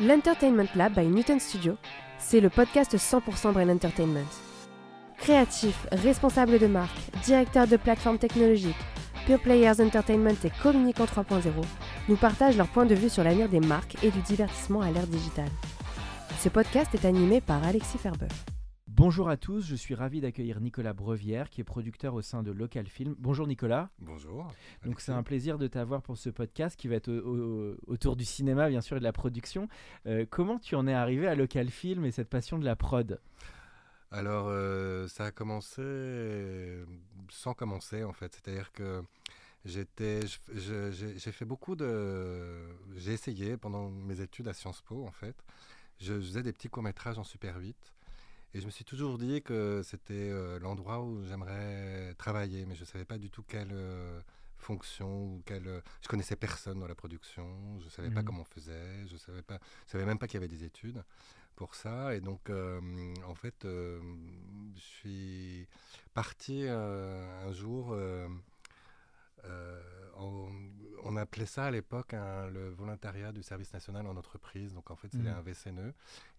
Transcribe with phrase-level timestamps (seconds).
[0.00, 1.76] L'Entertainment Lab by Newton Studio,
[2.18, 4.26] c'est le podcast 100% Brain Entertainment.
[5.18, 8.74] Créatifs, responsables de marque, directeurs de plateformes technologiques,
[9.26, 11.42] Pure Players Entertainment et Communicant 3.0
[12.08, 15.06] nous partagent leur point de vue sur l'avenir des marques et du divertissement à l'ère
[15.06, 15.50] digitale.
[16.40, 18.28] Ce podcast est animé par Alexis Ferber.
[18.94, 22.50] Bonjour à tous, je suis ravi d'accueillir Nicolas Brevière qui est producteur au sein de
[22.52, 23.14] Local Film.
[23.18, 23.88] Bonjour Nicolas.
[24.00, 24.52] Bonjour.
[24.84, 28.16] Donc c'est un plaisir de t'avoir pour ce podcast qui va être au- au- autour
[28.16, 29.66] du cinéma bien sûr et de la production.
[30.06, 33.18] Euh, comment tu en es arrivé à Local Film et cette passion de la prod?
[34.10, 36.84] Alors, euh, ça a commencé
[37.30, 38.34] sans commencer en fait.
[38.34, 39.02] C'est-à-dire que
[39.64, 40.20] j'étais,
[40.54, 42.58] j'ai fait beaucoup de,
[42.96, 45.36] j'ai essayé pendant mes études à Sciences Po en fait.
[45.98, 47.94] Je faisais des petits courts métrages en Super 8
[48.54, 52.84] et je me suis toujours dit que c'était euh, l'endroit où j'aimerais travailler, mais je
[52.84, 54.20] savais pas du tout quelle euh,
[54.58, 55.66] fonction ou quelle.
[55.68, 57.46] euh, Je connaissais personne dans la production,
[57.80, 58.26] je savais pas Mhm.
[58.26, 61.02] comment on faisait, je savais pas, je savais même pas qu'il y avait des études
[61.56, 62.14] pour ça.
[62.14, 62.80] Et donc, euh,
[63.26, 65.66] en fait, je suis
[66.14, 67.96] parti un jour.
[70.16, 70.48] en-
[71.04, 74.72] on appelait ça à l'époque le volontariat du service national en entreprise.
[74.74, 75.36] Donc, en fait, c'était Mhm.
[75.38, 75.88] un VCNE.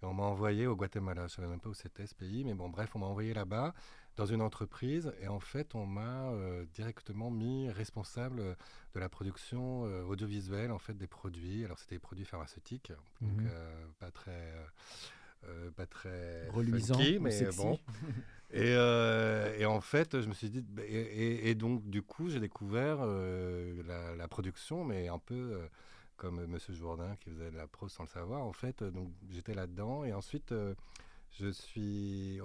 [0.02, 1.28] Et on m'a envoyé au Guatemala.
[1.28, 2.44] Je savais même pas où c'était ce pays.
[2.44, 3.74] Mais bon, bref, on m'a envoyé là-bas
[4.16, 5.12] dans une entreprise.
[5.22, 8.56] Et en fait, on m'a euh, directement mis responsable
[8.94, 11.66] de la production euh, audiovisuelle en fait, des produits.
[11.66, 12.92] Alors, c'était des produits pharmaceutiques.
[13.22, 13.50] Donc, Mhm.
[13.52, 14.54] euh, pas très.
[15.48, 17.58] Euh, pas très Reluisant funky, mais sexy.
[17.58, 17.80] bon.
[18.56, 22.04] Et, euh, et en fait, je me suis dit, bah, et, et- et donc du
[22.04, 25.60] coup, j'ai découvert euh, la, la production, mais un peu
[26.18, 28.44] comme Monsieur Jourdain qui faisait de la prose sans le savoir.
[28.44, 30.54] En fait, donc j'étais là-dedans, et ensuite,
[31.32, 32.38] je suis,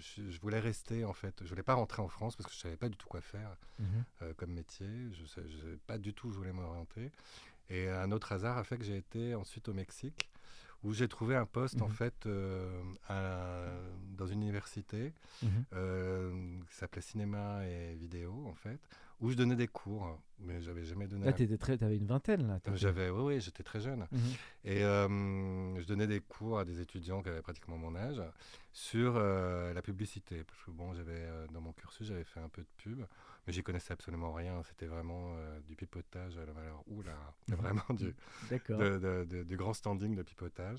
[0.00, 1.36] je, je voulais rester en fait.
[1.44, 3.56] Je voulais pas rentrer en France parce que je savais pas du tout quoi faire
[3.78, 4.34] Mhm.
[4.36, 4.88] comme métier.
[5.12, 5.26] Je je
[5.58, 7.12] savais pas du tout où je voulais m'orienter.
[7.70, 10.28] Et un autre hasard a fait que j'ai été ensuite au Mexique,
[10.84, 11.92] où j'ai trouvé un poste en Mhm.
[11.94, 13.66] fait euh, à-
[14.16, 15.12] dans une université
[15.72, 16.32] euh,
[16.68, 18.78] qui s'appelait cinéma et vidéo en fait,
[19.20, 21.26] où je donnais des cours, mais j'avais jamais donné.
[21.26, 22.58] Là t'étais très, t'avais une vingtaine là.
[22.74, 24.06] J'avais, oui, oui, j'étais très jeune.
[24.10, 24.20] Mhm.
[24.64, 28.22] Et euh, je donnais des cours à des étudiants qui avaient pratiquement mon âge
[28.72, 30.42] sur la publicité.
[30.44, 33.04] Parce que bon, j'avais dans mon cursus, j'avais fait un peu de pub,
[33.46, 34.62] mais j'y connaissais absolument rien.
[34.64, 36.52] C'était vraiment euh, du pipotage à la.
[36.86, 37.16] Oula,
[37.48, 37.56] Mhm.
[37.56, 38.14] vraiment du,
[38.98, 40.78] de- de- du grand standing de pipotage.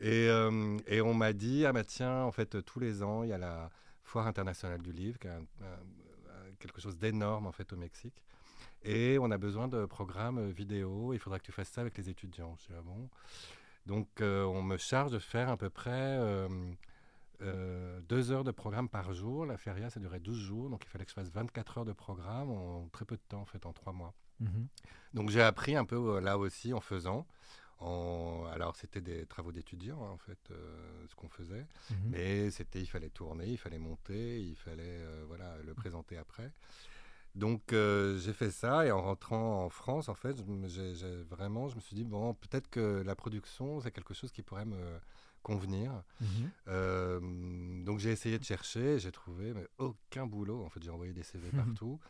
[0.00, 3.28] Et, euh, et on m'a dit, ah bah tiens, en fait, tous les ans, il
[3.30, 3.70] y a la
[4.02, 5.64] Foire internationale du livre, qui est un- un-
[6.48, 8.22] un- quelque chose d'énorme en fait au Mexique.
[8.82, 11.96] Et on a besoin de programmes euh, vidéo, il faudra que tu fasses ça avec
[11.96, 12.54] les étudiants.
[12.60, 13.08] Je dis, ah bon?
[13.86, 16.18] Donc euh, on me charge de faire à peu près
[17.42, 19.46] euh, deux heures de programme par jour.
[19.46, 21.92] La feria, ça durait 12 jours, donc il fallait que je fasse 24 heures de
[21.92, 24.14] programme en très peu de temps, en fait, en trois mois.
[24.40, 24.68] Mhm.
[25.14, 27.26] Donc j'ai appris un peu euh, là aussi en faisant.
[27.80, 28.46] En...
[28.52, 31.66] Alors c'était des travaux d'étudiants hein, en fait, euh, ce qu'on faisait.
[31.90, 31.96] Mhm.
[32.10, 36.52] Mais c'était, il fallait tourner, il fallait monter, il fallait euh, voilà, le présenter après.
[37.34, 40.36] Donc euh, j'ai fait ça et en rentrant en France, en fait,
[41.28, 44.66] vraiment, je me suis dit bon, peut-être que la production c'est quelque chose qui pourrait
[44.66, 45.00] me
[45.44, 46.02] convenir.
[46.20, 46.50] Mhm.
[46.68, 50.64] Euh, donc j'ai essayé de chercher, j'ai trouvé mais aucun boulot.
[50.64, 52.00] En fait, j'ai envoyé des CV partout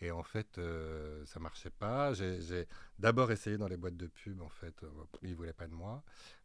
[0.00, 2.12] et en fait euh, ça marchait pas.
[2.14, 2.66] J'ai,
[2.98, 4.40] d'abord essayé dans les boîtes de pub.
[4.42, 4.74] En fait,
[5.22, 6.02] ils voulaient pas de moi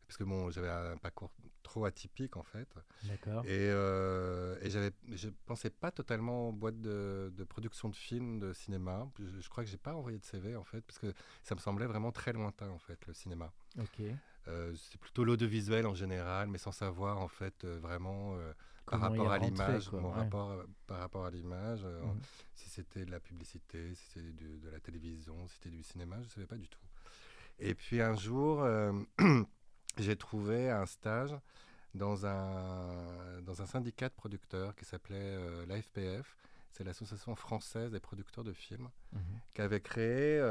[0.07, 1.31] parce que bon, j'avais un parcours
[1.63, 2.67] trop atypique en fait.
[3.03, 3.43] D'accord.
[3.45, 8.39] Et, euh, et j'avais, je pensais pas totalement aux boîtes de, de production de films,
[8.39, 9.09] de cinéma.
[9.17, 11.59] Je, je crois que j'ai pas envoyé de CV en fait parce que ça me
[11.59, 13.51] semblait vraiment très lointain en fait le cinéma.
[13.79, 14.01] Ok.
[14.47, 18.51] Euh, c'est plutôt l'audiovisuel en général, mais sans savoir en fait euh, vraiment euh,
[18.85, 20.15] par rapport à l'image, mon ouais.
[20.15, 21.85] rapport par rapport à l'image,
[22.55, 26.25] si c'était de la publicité, si c'était de la télévision, si c'était du cinéma, je
[26.25, 26.79] ne savais pas du tout.
[27.59, 28.67] Et puis un jour,
[29.97, 31.33] j'ai trouvé un stage
[31.93, 36.35] dans un, dans un syndicat de producteurs qui s'appelait l'AFPF,
[36.71, 39.21] c'est l'Association française des producteurs de films, Mhm.
[39.53, 40.41] qui avait créé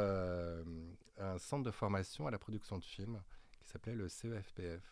[1.19, 3.21] un centre de formation à la production de films
[3.63, 4.83] qui s'appelait le CEFPF.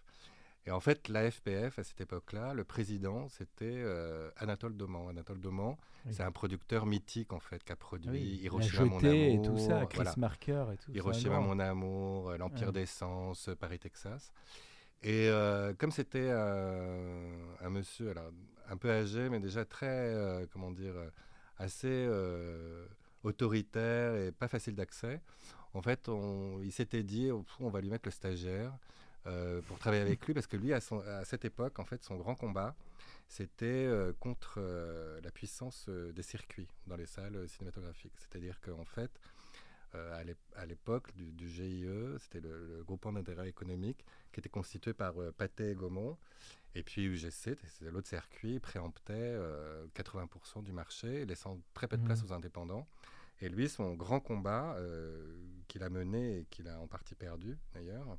[0.66, 5.08] Et en fait, la FPF, à cette époque-là, le président, c'était euh, Anatole Doman.
[5.08, 5.74] Anatole Doman,
[6.04, 6.12] Oui.
[6.14, 9.10] c'est un producteur mythique, en fait, qui a produit Ah oui, Hiroshima, Mon Amour.
[9.12, 10.14] et tout ça, Chris voilà.
[10.18, 10.92] Marker et tout.
[10.92, 11.40] ça, Hiroshima, non.
[11.42, 12.72] Mon Amour, euh, L'Empire Ouais.
[12.74, 14.32] d'Essence, euh, Paris, Texas.
[15.02, 18.30] Et euh, comme c'était euh, un monsieur, alors,
[18.68, 20.14] un peu âgé, mais déjà très,
[20.52, 20.92] comment dire,
[21.56, 22.06] assez
[23.22, 25.20] autoritaire et pas facile d'accès,
[25.74, 27.30] en fait, on- il s'était dit,
[27.60, 28.72] on va lui mettre le stagiaire
[29.26, 32.02] euh, pour travailler avec lui, parce que lui, à, son- à cette époque, en fait,
[32.02, 32.74] son grand combat,
[33.28, 38.14] c'était euh, contre euh, la puissance des circuits dans les salles cinématographiques.
[38.18, 39.10] C'est-à-dire qu'en fait,
[39.92, 41.84] à l'ép- à l'époque du, du GIE,
[42.20, 46.16] c'était le, le groupement d'intérêt économique qui était constitué par Pathé et Gaumont.
[46.76, 52.04] Et puis UGC, c'était l'autre circuit, préemptait euh, 80% du marché, laissant très peu de
[52.04, 52.28] place Mhm.
[52.28, 52.86] aux indépendants.
[53.40, 55.34] Et lui, son grand combat euh,
[55.68, 58.18] qu'il a mené et qu'il a en partie perdu d'ailleurs,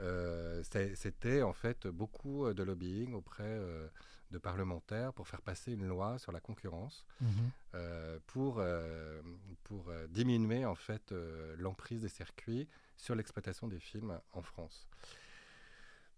[0.00, 0.62] euh,
[0.94, 3.88] c'était en fait beaucoup euh, de lobbying auprès euh,
[4.30, 7.28] de parlementaires pour faire passer une loi sur la concurrence Mhm.
[7.74, 8.62] euh, pour,
[9.64, 11.12] pour diminuer en fait
[11.58, 14.88] l'emprise des circuits sur l'exploitation des films en France.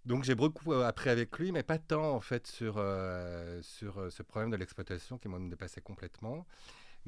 [0.04, 2.74] Donc j'ai beaucoup appris avec lui, mais pas tant en fait sur,
[3.62, 6.46] sur ce problème de l'exploitation qui m'en dépassait complètement,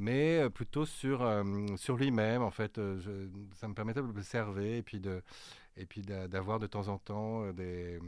[0.00, 1.44] mais euh, plutôt sur, euh,
[1.76, 2.79] sur lui-même en fait.
[2.79, 5.23] euh, ça me permettait de l'observer et puis de
[5.76, 8.00] et puis d'a- d'avoir de temps en temps des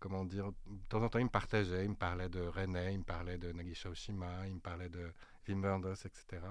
[0.00, 0.52] comment dire, de
[0.88, 3.52] temps en temps, il me partageait, il me parlait de René, il me parlait de
[3.52, 5.10] Nagisa Oshima, il me parlait de
[5.48, 6.42] Wim Wenders, etc.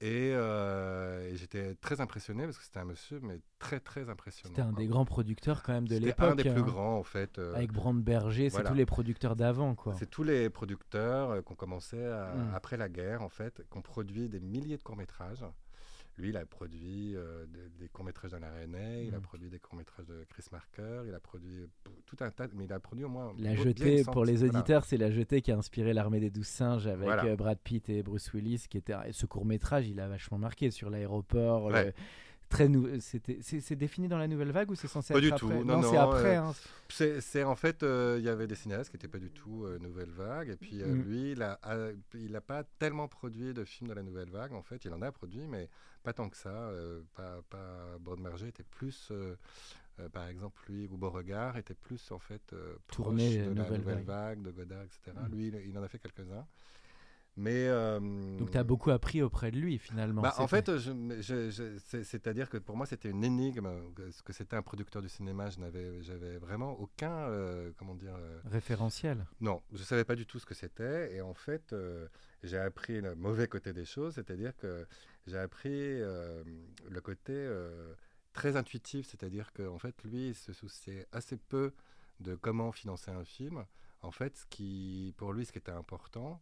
[0.00, 4.52] Et, euh, et j'étais très impressionné parce que c'était un monsieur, mais très très impressionnant.
[4.54, 4.78] C'était un quoi.
[4.82, 6.30] des grands producteurs quand même de C'était l'époque.
[6.32, 6.64] un des plus hein.
[6.64, 7.38] grands, en fait.
[7.38, 8.70] euh, Avec Brandberger, c'est voilà.
[8.70, 9.94] tous les producteurs d'avant, quoi.
[9.98, 12.54] c'est tous les producteurs euh, qui ont commencé à- Mm.
[12.54, 15.44] après la guerre, en fait, qui ont produit des milliers de courts-métrages.
[16.16, 19.22] Lui, il a produit euh, des, des courts-métrages d'Alain René, il a Mm.
[19.22, 21.66] produit des courts-métrages de Chris Marker, il a produit
[22.06, 23.32] tout un tas, mais il a produit au moins...
[23.38, 24.58] La jetée, pour les voilà.
[24.60, 27.24] auditeurs, c'est la jetée qui a inspiré l'armée des douze singes avec Voilà.
[27.24, 30.70] euh, Brad Pitt et Bruce Willis, qui était ce court métrage, il a vachement marqué
[30.70, 31.64] sur l'aéroport.
[31.64, 31.86] Ouais.
[31.86, 31.92] le-
[32.54, 35.58] Très nou- c'est, défini dans la nouvelle vague ou c'est censé Pas être du après
[35.58, 36.36] tout, non, c'est non, après.
[36.36, 36.54] euh, hein.
[36.88, 39.64] C'est c'est en fait, euh, il y avait des cinéastes qui n'étaient pas du tout
[39.64, 41.02] euh, Nouvelle Vague, et puis euh, Mm.
[41.02, 44.52] lui, il a, a- il n'a pas tellement produit de films de la Nouvelle Vague,
[44.52, 45.68] en fait, il en a produit, mais
[46.02, 46.70] pas tant que ça.
[47.16, 47.98] pas, pas
[48.46, 49.34] était plus, euh,
[50.12, 53.78] par exemple, lui, ou Beauregard était plus en fait euh, proche Tourné, de la Nouvelle
[53.80, 54.04] Nouvelle Vague.
[54.04, 55.16] Vague, de Godard, etc.
[55.28, 55.34] Mm.
[55.34, 56.46] Lui, il, il en a fait quelques-uns.
[57.36, 57.98] Mais euh,
[58.38, 60.22] Donc tu as beaucoup appris auprès de lui finalement.
[60.22, 63.68] bah, en fait, je, je- je- c'est- c'est-à-dire que pour moi, c'était une énigme.
[63.96, 67.96] que- Ce que c'était un producteur du cinéma, je n'avais, j'avais vraiment aucun, euh, comment
[67.96, 69.26] dire, euh, référentiel.
[69.40, 71.12] non, je savais pas du tout ce que c'était.
[71.14, 72.06] Et en fait, euh,
[72.44, 74.86] j'ai appris le mauvais côté des choses, c'est-à-dire que
[75.26, 76.44] j'ai appris euh,
[76.88, 77.94] le côté euh,
[78.32, 81.72] très intuitif, c'est-à-dire qu'en fait, lui, il se souciait assez peu
[82.20, 83.64] de comment financer un film.
[84.02, 86.40] En fait, ce qui, pour lui, ce qui était important,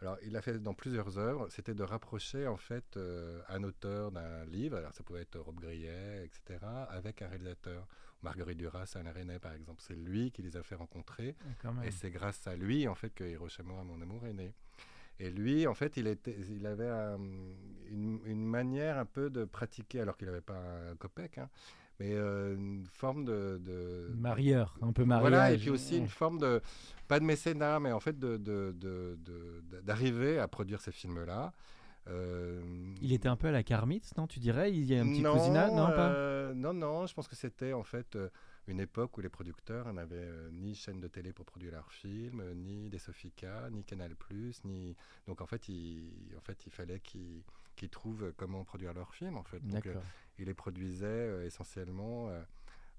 [0.00, 4.12] alors il l'a fait dans plusieurs œuvres, c'était de rapprocher en fait euh, un auteur
[4.12, 6.60] d'un livre, alors ça pouvait être Rob Grillet, etc.,
[6.90, 7.86] avec un réalisateur.
[8.22, 11.36] Marguerite Duras, Alain René, par exemple, c'est lui qui les a fait rencontrer.
[11.84, 14.54] Et c'est grâce à lui, en fait, que Hiroshima, mon amour, est né.
[15.20, 16.90] Et lui, en fait, il, était, il avait
[17.88, 21.48] une, une manière un peu de pratiquer, alors qu'il n'avait pas un copec, hein,
[22.00, 23.60] mais euh, une forme de...
[23.64, 25.22] de- Marieur, un peu mariage.
[25.30, 26.00] voilà, et puis aussi Ouais.
[26.00, 26.60] une forme de,
[27.08, 28.18] pas de mécénat, mais en fait
[29.82, 31.52] d'arriver à produire ces films-là.
[32.08, 32.62] Euh,
[33.02, 34.72] Il était un peu à la Carmite, non Tu dirais?
[34.72, 36.10] Il y a un petit non, cousinat Non, pas?
[36.10, 38.16] euh, non, non, je pense que c'était en fait
[38.68, 42.42] une époque où les producteurs n'avaient euh, ni chaîne de télé pour produire leurs films,
[42.54, 44.12] ni des Sofica, ni Canal+,
[44.64, 44.94] ni...
[45.26, 47.42] Donc en fait, il, en fait, il fallait qu'ils
[47.76, 49.60] qu'ils trouvent comment produire leurs films, en fait.
[49.66, 50.08] Donc, euh, D'accord.
[50.38, 52.42] il les produisait euh, essentiellement euh,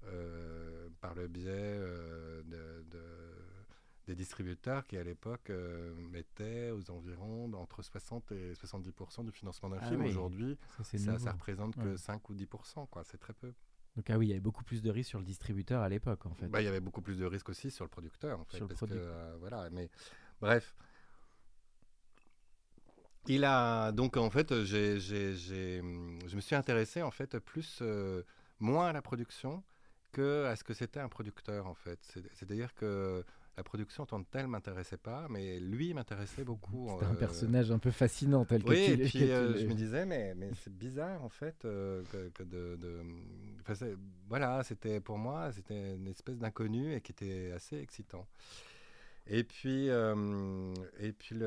[0.04, 3.34] euh, par le biais euh, de, de-
[4.06, 9.68] des distributeurs qui, à l'époque, euh, mettaient aux environs entre 60 et 70% du financement
[9.68, 10.00] d'un Ah film.
[10.00, 10.56] oui, Aujourd'hui,
[10.96, 11.96] Ça, ça, représente que Ouais.
[11.98, 13.04] 5 ou 10%, quoi.
[13.04, 13.52] C'est très peu.
[13.96, 16.24] Donc ah oui, il y avait beaucoup plus de risques sur le distributeur à l'époque
[16.24, 16.46] en fait.
[16.46, 18.56] Bah, il y avait beaucoup plus de risques aussi sur le producteur, en fait.
[18.58, 19.90] Sur le que, euh, voilà, mais
[20.40, 20.74] bref.
[23.28, 27.78] Il a donc en fait, j'ai- j'ai, hum, je me suis intéressé en fait plus,
[27.82, 28.22] euh,
[28.58, 29.62] moins à la production
[30.12, 31.98] que à ce que c'était un producteur en fait.
[32.02, 33.22] C'est- C'est-à-dire que
[33.56, 36.88] la production en tant que telle m'intéressait pas, mais lui m'intéressait beaucoup.
[36.92, 39.66] C'était un euh, personnage un peu fascinant tel que oui, et puis que euh, je
[39.66, 42.76] me disais, mais, mais c'est bizarre en fait euh, que, que de.
[42.76, 43.02] de-
[43.60, 43.96] enfin, c'est-
[44.28, 48.26] voilà, c'était pour moi, c'était une espèce d'inconnu et qui était assez excitant.
[49.28, 51.38] Et puis, et puis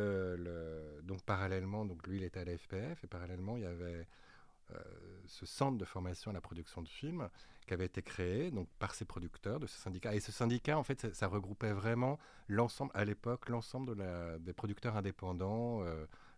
[1.03, 4.07] donc parallèlement, donc lui il était à la FPF et parallèlement il y avait
[5.25, 7.27] ce centre de formation à la production de films
[7.67, 10.13] qui avait été créé donc par ces producteurs de ce syndicat.
[10.15, 14.95] Et ce syndicat, en fait, ça, regroupait vraiment l'ensemble, à l'époque, l'ensemble de des producteurs
[14.95, 15.83] indépendants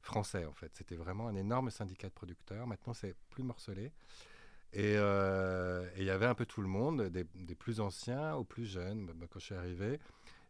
[0.02, 0.72] français, en fait.
[0.74, 2.68] C'était vraiment un énorme syndicat de producteurs.
[2.68, 3.92] Maintenant, c'est plus morcelé.
[4.74, 9.06] Et il y avait un peu tout le monde, des, plus anciens aux plus jeunes.
[9.06, 10.00] Bah, bah, quand je suis arrivé,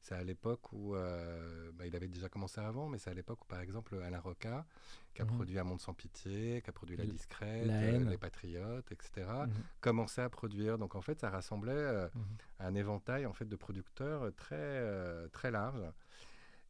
[0.03, 3.41] c'est à l'époque où euh, bah, il avait déjà commencé avant, mais c'est à l'époque
[3.41, 4.65] où, par exemple, Alain Roca,
[5.13, 5.31] qui a mhm.
[5.31, 9.53] produit Un monde sans pitié, qui a produit La Discrète, euh, Les Patriotes, etc., mhm.
[9.79, 10.77] commençait à produire.
[10.77, 12.23] Donc en fait, ça rassemblait euh, mhm.
[12.59, 14.83] un éventail en fait de producteurs très
[15.29, 15.81] très large.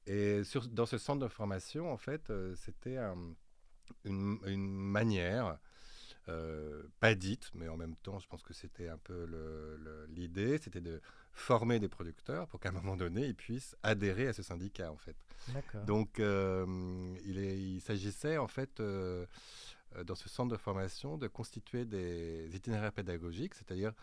[0.06, 3.00] Et sur, dans ce centre de formation, en fait, c'était
[4.06, 5.58] une, une, manière
[7.00, 9.28] pas dite, mais en même temps, je pense que c'était un peu
[10.10, 11.02] l'idée, c'était de
[11.34, 14.98] former des producteurs pour qu'à un moment donné, ils puissent adhérer à ce syndicat, en
[14.98, 15.16] fait.
[15.86, 16.66] Donc, euh,
[17.25, 19.25] il, il s'agissait, en fait, euh,
[19.96, 23.94] euh, dans ce centre de formation, de constituer des itinéraires pédagogiques, c'est-à-dire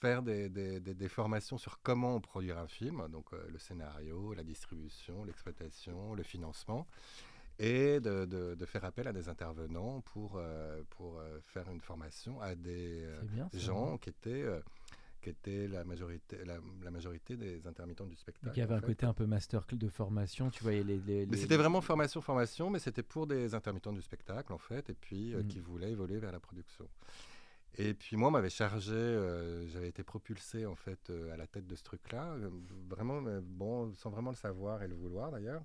[0.00, 4.44] faire des, des, des, formations sur comment on produire un film, donc le scénario, la
[4.44, 6.86] distribution, l'exploitation, le financement,
[7.58, 10.40] et de, de, faire appel à des intervenants pour,
[10.90, 13.04] pour faire une formation à des
[13.52, 14.46] gens qui étaient
[15.20, 18.52] qui était la majorité, la, majorité des intermittents du spectacle.
[18.56, 20.98] il y avait un côté un peu master de formation, tu voyais les.
[20.98, 24.94] les, C'était vraiment formation, formation, mais c'était pour des intermittents du spectacle en fait, et
[24.94, 25.48] puis euh, mm.
[25.48, 26.88] qui voulaient évoluer vers la production.
[27.78, 31.46] Et puis moi, on m'avait chargé, euh, j'avais été propulsé en fait euh, à la
[31.46, 32.34] tête de ce truc-là,
[32.88, 35.62] vraiment, bon, sans vraiment le savoir et le vouloir d'ailleurs.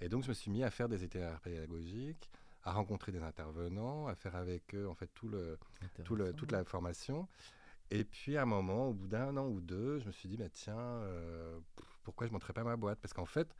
[0.00, 2.30] Et donc je me suis mis à faire des itinéraires pédagogiques,
[2.62, 5.58] à rencontrer des intervenants, à faire avec eux en fait tout le,
[6.04, 7.26] tout le, toute la formation.
[7.90, 10.36] Et puis à un moment, au bout d'un an ou deux, je me suis dit,
[10.36, 11.58] bah, tiens, euh,
[12.04, 13.00] pourquoi je ne montrais pas ma boîte?
[13.00, 13.54] Parce qu'en fait,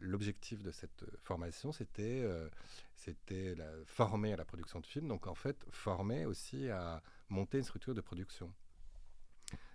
[0.00, 2.48] l'objectif de cette formation, c'était euh,
[2.96, 3.54] c'était
[3.86, 7.94] former à la production de films, donc en fait, former aussi à monter une structure
[7.94, 8.52] de production.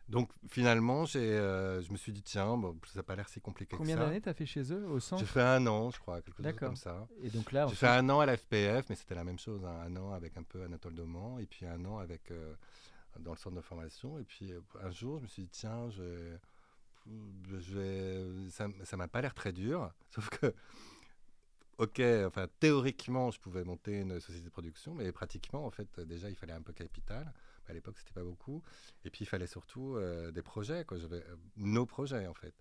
[0.07, 3.75] Donc finalement, euh, je me suis dit, tiens, bon, ça n'a pas l'air si compliqué
[3.75, 5.21] Combien d'années tu as fait chez eux au centre?
[5.21, 7.07] J'ai fait un an, je crois, quelque chose comme ça.
[7.21, 9.65] Et donc là, J'ai fait un an à la FPF, mais c'était la même chose,
[9.65, 12.31] hein, un an avec un peu Anatole Doman, et puis un an avec
[13.19, 14.19] dans le centre de formation.
[14.19, 16.35] Et puis euh, un jour, je me suis dit, tiens, je,
[17.59, 19.91] je ça ne m'a pas l'air très dur.
[20.09, 20.53] Sauf que,
[21.77, 26.29] ok, enfin, théoriquement, je pouvais monter une société de production, mais pratiquement, en fait, déjà,
[26.29, 27.31] il fallait un peu capital.
[27.67, 28.61] À l'époque, c'était pas beaucoup.
[29.03, 30.97] Et puis, il fallait surtout euh, des projets, quoi.
[30.97, 31.21] Euh,
[31.57, 32.53] nos projets, en fait.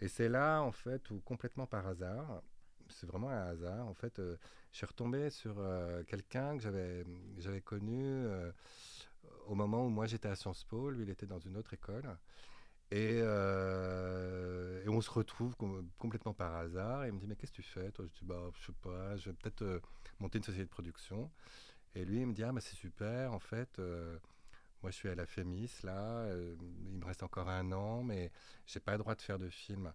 [0.00, 2.42] Et c'est là, en fait, où complètement par hasard,
[2.88, 4.36] c'est vraiment un hasard, en fait, je
[4.76, 5.62] suis retombé sur
[6.08, 7.04] quelqu'un que j'avais,
[7.38, 8.26] j'avais connu
[9.50, 12.16] au moment où moi j'étais à Sciences Po, lui il était dans une autre école.
[12.92, 15.54] Et, euh, et on se retrouve
[15.98, 17.04] complètement par hasard.
[17.04, 18.72] Et il me dit Mais qu'est-ce que tu fais Toi, je dis Bah, je sais
[18.80, 19.80] pas, je vais peut-être euh,
[20.20, 21.30] monter une société de production.
[21.96, 23.78] Et lui, il me dit Ah, bah, c'est super, en fait.
[23.80, 24.18] Euh,
[24.82, 26.26] moi, je suis à la FEMIS, là.
[26.32, 28.32] il me reste encore un an, mais
[28.66, 29.92] j'ai pas le droit de faire de film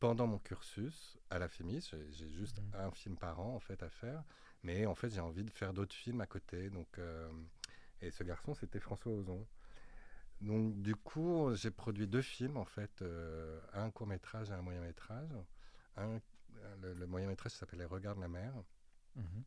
[0.00, 1.90] pendant mon cursus à la FEMIS.
[2.10, 2.76] J'ai juste mmh.
[2.76, 4.22] un film par an, en fait, à faire.
[4.64, 6.68] Mais en fait, j'ai envie de faire d'autres films à côté.
[6.70, 6.98] Donc.
[8.00, 9.46] Et ce garçon, c'était François Ozon.
[10.40, 14.62] Donc, du coup, j'ai produit deux films, en fait, euh, un court métrage et un
[14.62, 15.30] moyen métrage.
[15.96, 16.20] Un,
[16.80, 18.52] le, moyen métrage s'appelait Regarde la mer.
[19.16, 19.44] Mhm.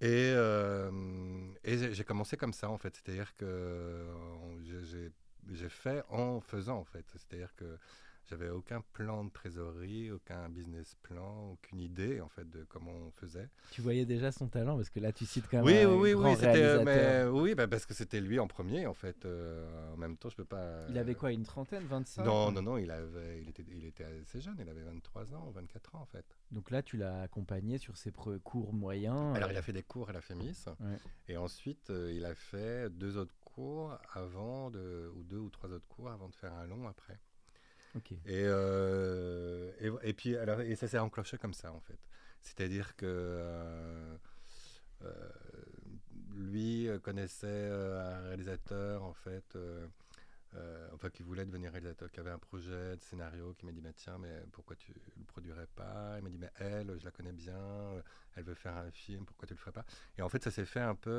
[0.00, 2.96] Et, euh, et j'ai commencé comme ça, en fait.
[2.96, 4.06] C'est-à-dire que
[5.50, 7.06] j'ai fait en faisant, en fait.
[7.12, 7.78] C'est-à-dire que
[8.28, 13.10] j'avais aucun plan de trésorerie, aucun business plan, aucune idée en fait de comment on
[13.12, 13.48] faisait.
[13.70, 16.12] Tu voyais déjà son talent parce que là tu cites quand même oui, un oui,
[16.12, 16.84] grand oui.
[16.84, 19.24] Mais, oui, bah, parce que c'était lui en premier en fait.
[19.24, 20.86] Euh, en même temps, je peux pas.
[20.88, 24.04] Il avait quoi, une trentaine, 25 Non, non, non, il avait, il était, il était
[24.04, 24.56] assez jeune.
[24.60, 26.24] Il avait 23 ans, 24 ans en fait.
[26.50, 29.36] Donc là, tu l'as accompagné sur ses cours moyens.
[29.36, 30.66] Alors, il euh, a fait des cours à la FEMIS,
[31.28, 35.70] et ensuite euh, il a fait deux autres cours avant de, ou deux ou trois
[35.70, 37.18] autres cours avant de faire un long après.
[38.28, 41.98] Euh, et, et, puis, alors, et ça s'est enclenché comme ça, en fait.
[42.42, 44.16] C'est-à-dire que euh,
[45.04, 45.28] euh,
[46.34, 49.56] lui connaissait un réalisateur, en fait,
[50.92, 53.92] enfin, qui voulait devenir réalisateur, qui avait un projet de scénario, qui m'a dit, bah,
[53.94, 56.16] tiens, mais pourquoi tu le produirais pas?
[56.18, 57.58] Il m'a dit, mais elle, je la connais bien,
[58.36, 59.84] elle veut faire un film, pourquoi tu le ferais pas?
[60.16, 61.10] Et en fait, ça s'est fait un peu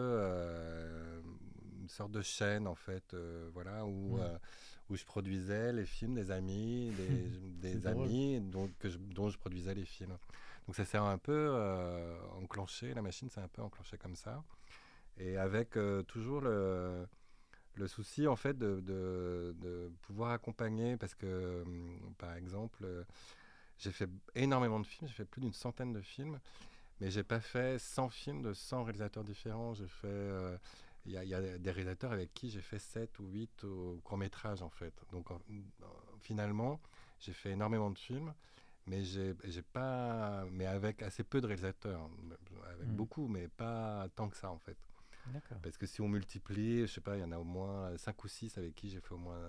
[1.82, 3.16] une sorte de chaîne, en fait,
[3.54, 4.18] voilà, où...
[4.18, 4.40] Mmh
[4.90, 6.92] où je produisais les films des amis,
[7.62, 10.18] des, amis dont, que je, dont je produisais les films.
[10.66, 14.44] Donc ça s'est un peu euh, enclenché, la machine s'est un peu enclenchée comme ça.
[15.18, 17.08] Et avec euh, toujours le,
[17.76, 22.86] le, souci en fait de, de, pouvoir accompagner, parce que hum, par exemple,
[23.78, 26.40] j'ai fait énormément de films, j'ai fait plus d'une centaine de films,
[27.00, 29.74] mais j'ai pas fait 100 films de 100 réalisateurs différents.
[29.74, 30.08] J'ai fait.
[30.08, 30.58] euh,
[31.06, 33.64] Il y, a- il y a des réalisateurs avec qui j'ai fait 7 ou 8
[33.64, 34.94] au court métrage en fait.
[35.12, 36.80] Donc en- en- finalement,
[37.20, 38.34] j'ai fait énormément de films,
[38.86, 42.10] mais j'ai j'ai pas, mais avec assez peu de réalisateurs,
[42.74, 42.96] avec Mm.
[42.96, 44.78] beaucoup, mais pas tant que ça en fait.
[45.28, 45.60] D'accord.
[45.62, 48.24] Parce que si on multiplie, je sais pas, il y en a au moins 5
[48.24, 49.48] ou 6 avec qui j'ai fait au moins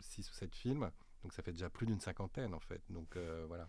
[0.00, 0.90] 6 ou 7 films.
[1.22, 2.80] Donc ça fait déjà plus d'une cinquantaine en fait.
[2.88, 3.68] Donc euh, voilà.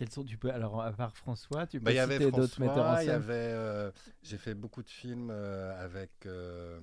[0.00, 2.58] Quels sont tu peux alors à part François, tu peux Bah, y avait citer d'autres
[2.58, 3.22] metteurs en François, il y scène?
[3.22, 3.90] avait, euh,
[4.22, 6.80] j'ai fait beaucoup de films euh, avec euh,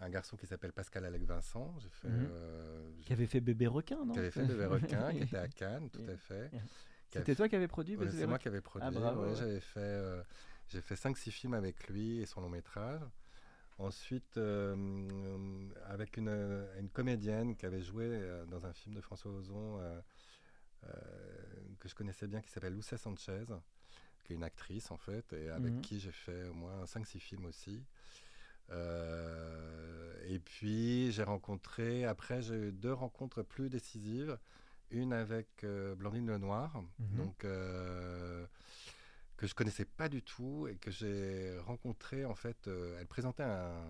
[0.00, 1.74] un garçon qui s'appelle Pascal Alec Vincent.
[1.90, 2.30] Fait, Mhm.
[3.04, 4.12] qui avait fait Bébé requin, non?
[4.12, 6.52] Qui avait fait Bébé requin, qui était à Cannes, tout à fait.
[7.12, 8.94] C'était toi qui avais produit Ouais, c'est moi qui avais produit.
[8.94, 9.34] bravo, ouais, ouais.
[9.36, 10.22] J'avais fait,
[10.68, 13.00] j'ai fait 5-6 films avec lui et son long métrage.
[13.78, 14.76] Ensuite, euh,
[15.88, 16.28] avec une,
[16.78, 18.08] une comédienne qui avait joué
[18.50, 20.00] dans un film de François Ozon euh,
[21.78, 23.44] que je connaissais bien, qui s'appelle Lucia Sanchez,
[24.24, 25.80] qui est une actrice en fait, et avec Mhm.
[25.82, 27.84] qui j'ai fait au moins 5-6 films aussi.
[28.70, 34.38] Euh, et puis j'ai rencontré, après j'ai eu deux rencontres plus décisives.
[34.92, 37.16] Une avec euh, Blandine Lenoir, Mhm.
[37.16, 38.44] donc, euh,
[39.36, 42.66] que je connaissais pas du tout et que j'ai rencontré en fait.
[42.66, 43.84] euh, elle présentait un,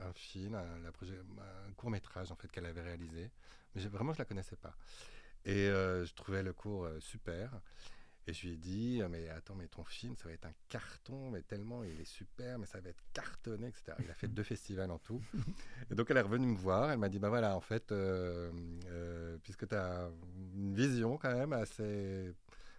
[0.00, 3.30] un film, un, un court métrage en fait qu'elle avait réalisé,
[3.74, 4.74] mais vraiment je la connaissais pas.
[5.44, 7.60] Et euh, je trouvais le cours euh, super.
[8.26, 10.54] Et je lui ai dit, euh, mais attends, mais ton film, ça va être un
[10.70, 13.92] carton, mais tellement il est super, mais ça va être cartonné, etc.
[13.98, 15.20] Il a fait deux festivals en tout.
[15.90, 18.50] Et donc elle est revenue me voir, elle m'a dit, bah voilà, en fait, euh,
[18.86, 20.10] euh, puisque tu as
[20.54, 22.32] une vision quand même assez,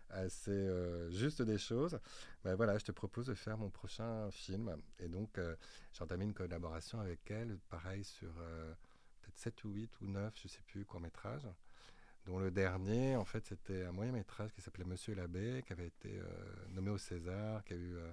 [0.10, 2.00] assez euh, juste des choses,
[2.44, 4.76] bah voilà, je te propose de faire mon prochain film.
[4.98, 5.40] Et donc
[5.94, 10.48] j'ai entamé une collaboration avec elle, pareil sur peut-être 7 ou 8 ou 9, je
[10.48, 11.48] sais plus, courts-métrages
[12.26, 15.88] dont le dernier, en fait, c'était un moyen métrage qui s'appelait Monsieur l'abbé, qui avait
[15.88, 16.24] été euh,
[16.74, 18.12] nommé au César, qui a eu euh,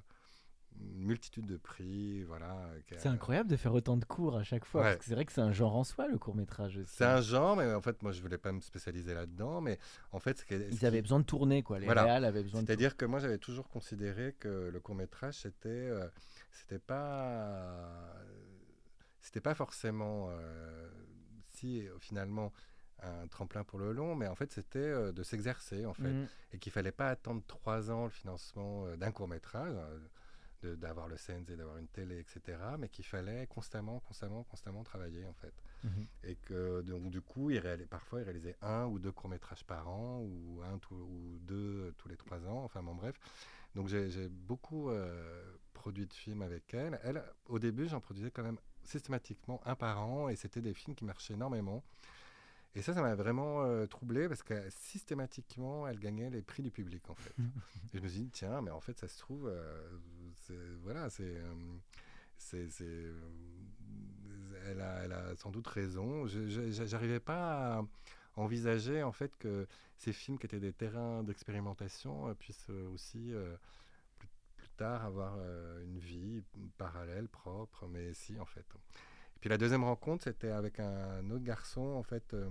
[0.80, 2.50] une multitude de prix, voilà.
[2.50, 4.82] a- C'est incroyable de faire autant de cours à chaque fois.
[4.82, 4.86] Ouais.
[4.88, 6.78] Parce que c'est vrai que c'est un genre en soi, le court métrage.
[6.86, 9.78] C'est un genre, mais en fait, moi, je voulais pas me spécialiser là-dedans, mais
[10.12, 11.78] en fait, Ils qui- avaient besoin de tourner, quoi.
[11.78, 12.14] Les Voilà.
[12.14, 16.06] avaient besoin de C'est-à-dire que moi, j'avais toujours considéré que le court métrage, c'était, euh,
[16.52, 18.14] c'était pas,
[19.20, 20.30] c'était pas forcément,
[21.52, 22.52] si finalement
[23.02, 26.26] un tremplin pour le long, mais en fait, c'était euh, de s'exercer, en fait, Mhm.
[26.52, 29.74] et qu'il fallait pas attendre trois ans le financement euh, d'un court métrage.
[29.76, 29.98] euh,
[30.62, 32.56] de- d'avoir le CNZ, d'avoir une télé, etc.
[32.78, 35.52] Mais qu'il fallait constamment, constamment, constamment travailler en fait.
[35.82, 36.06] Mhm.
[36.22, 39.64] Et que donc du coup, il réalisait, parfois, il réalisait un ou deux courts métrages
[39.64, 42.62] par an, ou un tout- ou deux euh, tous les trois ans.
[42.62, 43.18] Enfin bon, bref.
[43.74, 44.88] Donc j'ai beaucoup
[45.72, 47.00] produit de films avec elle.
[47.02, 50.94] Elle, au début, j'en produisais quand même systématiquement un par an, et c'était des films
[50.94, 51.82] qui marchaient énormément.
[52.74, 56.70] Et ça, ça m'a vraiment euh, troublé parce que systématiquement, elle gagnait les prix du
[56.70, 57.34] public en fait.
[57.94, 59.98] et je me suis dit, tiens, mais en fait, ça se trouve, euh,
[60.82, 61.22] voilà, c'est.
[61.36, 61.54] euh,
[62.38, 63.14] c'est, euh,
[64.66, 66.26] elle, a, elle a sans doute raison.
[66.26, 67.84] Je- J'arrivais pas à
[68.36, 69.66] envisager en fait que
[69.98, 73.32] ces films qui étaient des terrains d'expérimentation puissent aussi
[74.18, 75.36] plus, plus tard avoir
[75.82, 76.42] une vie
[76.78, 78.64] parallèle, propre, mais si en fait.
[79.42, 82.48] Puis la deuxième rencontre, c'était avec un autre garçon en fait euh,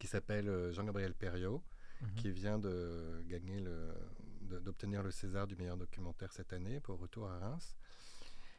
[0.00, 1.62] qui s'appelle euh, Jean-Gabriel Perriot,
[2.02, 2.14] Mhm.
[2.16, 3.94] qui vient de gagner le,
[4.60, 7.74] d'obtenir le César du meilleur documentaire cette année pour Retour à Reims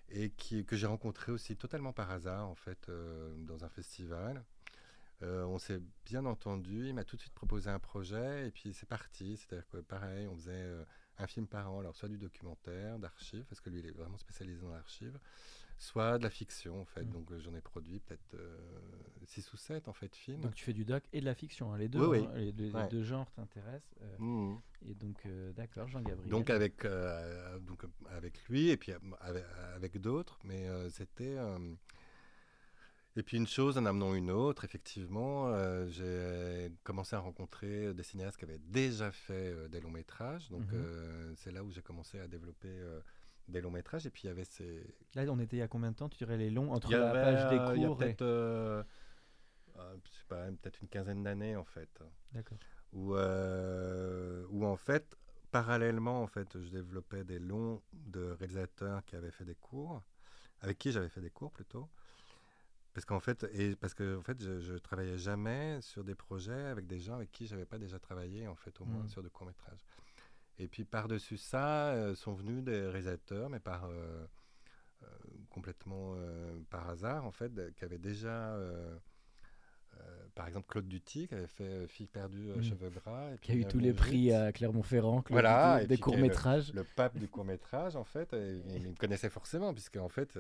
[0.10, 4.44] et qui, que j'ai rencontré aussi totalement par hasard en fait euh, dans un festival.
[5.22, 8.74] Euh, on s'est bien entendu, il m'a tout de suite proposé un projet et puis
[8.74, 9.38] c'est parti.
[9.38, 10.84] C'est-à-dire que pareil, on faisait euh,
[11.20, 14.18] un film par an, alors soit du documentaire, d'archives, parce que lui il est vraiment
[14.18, 15.20] spécialisé dans l'archive,
[15.78, 17.04] soit de la fiction en fait.
[17.04, 17.12] Mm.
[17.12, 18.36] Donc euh, j'en ai produit peut-être
[19.26, 20.42] 6 ou 7 en fait films.
[20.42, 22.00] Donc tu fais du doc et de la fiction, hein, les deux.
[22.06, 22.28] Oui, oui.
[22.32, 23.94] hein, les, deux- les deux genres t'intéressent.
[24.02, 24.60] euh, Mhm.
[24.88, 26.30] et donc, euh, d'accord, Jean-Gabriel.
[26.30, 29.44] Donc avec, euh, donc euh, avec lui et puis euh, avec,
[29.76, 31.36] avec d'autres, mais euh, c'était...
[31.38, 31.58] euh,
[33.16, 38.04] Et puis une chose en amenant une autre, effectivement, euh, j'ai commencé à rencontrer des
[38.04, 40.50] cinéastes qui avaient déjà fait euh, des longs métrages.
[40.50, 40.74] Donc Mhm.
[40.74, 43.02] euh, c'est là où j'ai commencé à développer euh,
[43.48, 44.06] des longs métrages.
[44.06, 44.96] Et puis il y avait ces...
[45.16, 46.10] Là, on était il y a combien de temps?
[46.10, 48.04] Tu dirais les longs entre y la avait, page des euh, il y a cours
[48.04, 48.06] et...
[48.06, 48.84] peut-être, euh,
[49.78, 52.58] euh, je sais pas, peut-être une quinzaine d'années en fait D'accord.
[52.94, 55.16] où, euh, où en fait,
[55.52, 60.02] parallèlement, en fait, je développais des longs de réalisateurs qui avaient fait des cours,
[60.62, 61.90] avec qui j'avais fait des cours plutôt.
[62.94, 66.66] Parce qu'en fait, et parce que en fait, je, je travaillais jamais sur des projets
[66.66, 69.10] avec des gens avec qui j'avais pas déjà travaillé, en fait, au moins Mm.
[69.10, 69.86] sur de courts métrages.
[70.60, 74.26] Et puis par-dessus ça, euh, sont venus des réalisateurs, mais par euh,
[75.04, 75.08] euh,
[75.50, 76.16] complètement
[76.70, 78.58] par hasard, en fait, qui avaient déjà
[80.36, 82.62] par exemple, Claude Duty, qui avait fait Fille perdue, Mm.
[82.62, 83.34] cheveux gras.
[83.34, 86.72] Et Qui a eu tous les prix à Clermont-Ferrand, Voilà, Duty, des courts-métrages.
[86.74, 90.38] le pape du court métrage en fait et il me connaissait forcément puisque en fait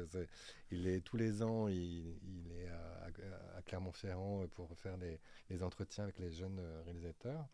[0.70, 6.04] il est tous les ans il, il est à, Clermont-Ferrand pour faire des, des entretiens
[6.04, 7.48] avec les jeunes réalisateurs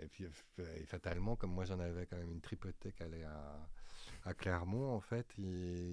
[0.00, 0.24] et puis
[0.58, 3.58] et fatalement comme moi j'en avais quand même une tripotée qui allait à,
[4.24, 5.44] à Clermont en fait il,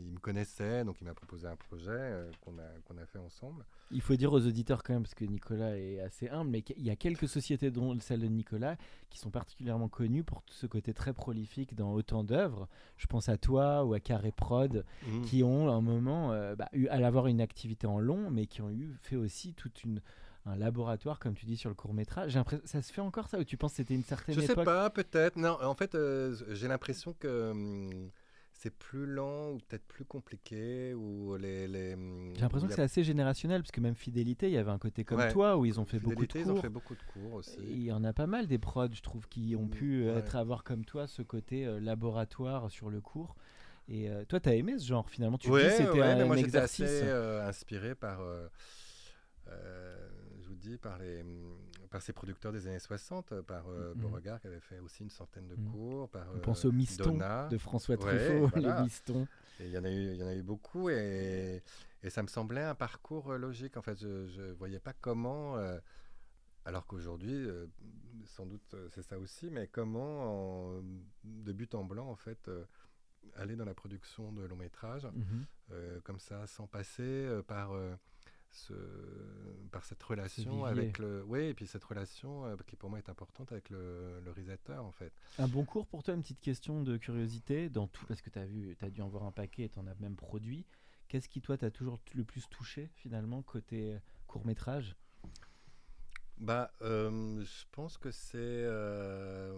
[0.08, 3.20] il me connaissait donc il m'a proposé un projet euh, qu'on a qu'on a fait
[3.20, 6.62] ensemble Il faut dire aux auditeurs quand même, parce que Nicolas est assez humble, mais
[6.62, 8.78] qu'il y a quelques sociétés, dont celle de Nicolas,
[9.10, 12.68] qui sont particulièrement connues pour ce côté très prolifique dans autant d'œuvres.
[12.98, 15.22] Je pense à toi ou à Carré Prod, Mm.
[15.24, 18.46] qui ont à un moment euh, bah, eu à avoir une activité en long, mais
[18.46, 20.02] qui ont eu fait aussi toute une
[20.46, 22.38] un laboratoire, comme tu dis, sur le court métrage.
[22.66, 24.66] Ça se fait encore ça ou tu penses que c'était une certaine Je sais époque?
[24.66, 25.36] pas, peut-être.
[25.36, 28.10] Non, en fait, euh, j'ai l'impression que hum,
[28.54, 31.68] c'est plus lent ou peut-être plus compliqué ou les.
[31.68, 34.72] les hum, J'ai l'impression que c'est assez générationnel, parce que même Fidélité, il y avait
[34.72, 35.28] un côté comme Ouais.
[35.28, 36.48] toi, où ils ont fait beaucoup de Fidélité, cours.
[36.48, 37.62] Ils ont fait beaucoup de cours aussi.
[37.62, 40.04] Et Il y en a pas mal des prods, je trouve, qui ont Mm, pu
[40.06, 40.20] euh, ouais.
[40.20, 43.36] être avoir comme toi ce côté euh, laboratoire sur le cours.
[43.88, 45.38] Et euh, toi, t'as aimé ce genre finalement?
[45.38, 47.02] Tu ouais, dis c'était ouais, un, mais moi j'étais exercice.
[47.02, 48.22] assez euh, inspiré par.
[48.22, 50.09] euh,
[50.78, 51.58] par, les, hum,
[51.90, 54.02] par ces producteurs des années 60, euh, par euh, Mhm.
[54.02, 55.72] Beauregard qui avait fait aussi une centaine de Mhm.
[55.72, 56.10] cours.
[56.10, 57.48] Par, On euh, pense au Miston Donna.
[57.50, 58.78] de François Ouais, Truffaut, voilà.
[58.78, 59.28] les Mistons.
[59.60, 61.62] Et il y en a eu, y en a eu beaucoup et,
[62.04, 63.76] et ça me semblait un parcours logique.
[63.78, 65.58] En fait, je ne voyais pas comment,
[66.66, 67.66] alors qu'aujourd'hui, euh,
[68.26, 70.84] sans doute c'est ça aussi, mais comment, en-
[71.24, 72.66] de but en blanc, en fait, euh,
[73.36, 75.46] aller dans la production de long métrage Mhm.
[75.72, 77.72] euh, comme ça, sans passer par,
[78.52, 78.74] ce,
[79.72, 81.24] par cette relation avec le.
[81.24, 84.84] Oui, et puis cette relation euh, qui pour moi est importante avec le, le réalisateur,
[84.84, 85.12] en fait.
[85.38, 88.40] Un bon cours pour toi, une petite question de curiosité, dans tout, parce que tu
[88.40, 90.66] as vu, tu as dû en voir un paquet et tu en as même produit.
[91.08, 94.96] Qu'est-ce qui, toi, t'a toujours le plus touché, finalement, côté court métrage
[96.38, 98.38] Bah, euh, je pense que c'est.
[98.38, 99.58] euh,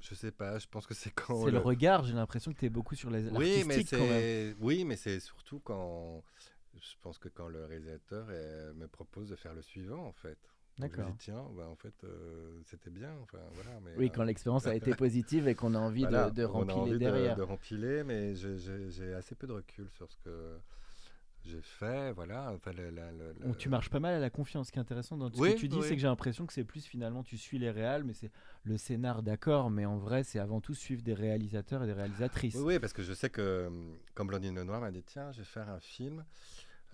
[0.00, 1.44] je sais pas, je pense que c'est quand.
[1.44, 4.84] C'est le regard, j'ai l'impression que tu es beaucoup sur les Oui, mais c'est oui,
[4.84, 6.24] mais c'est surtout quand
[6.74, 10.38] je pense que quand le réalisateur euh, me propose de faire le suivant en fait.
[10.78, 11.12] Donc, Je D'accord.
[11.12, 13.70] dis tiens, bah, en fait euh, c'était bien, enfin voilà.
[13.80, 16.44] Mais, Oui, euh, quand l'expérience a été positive et qu'on a envie voilà, de, de
[16.46, 17.36] on a envie rempiler de- derrière.
[17.36, 20.56] De, rempiler, mais j'ai assez peu de recul sur ce que
[21.44, 22.52] j'ai fait, voilà.
[22.52, 22.90] Enfin, la-
[23.40, 24.68] Bon, tu marches pas mal à la confiance.
[24.68, 25.82] Ce qui est intéressant dans ce Oui, que tu dis, oui.
[25.86, 28.30] c'est que j'ai l'impression que c'est plus finalement tu suis les réals, mais c'est
[28.64, 32.54] le scénar, d'accord, mais en vrai, c'est avant tout suivre des réalisateurs et des réalisatrices.
[32.56, 35.38] Oui, oui, parce que je sais que, hum, comme Blandine Lenoir m'a dit, tiens, je
[35.38, 36.24] vais faire un film.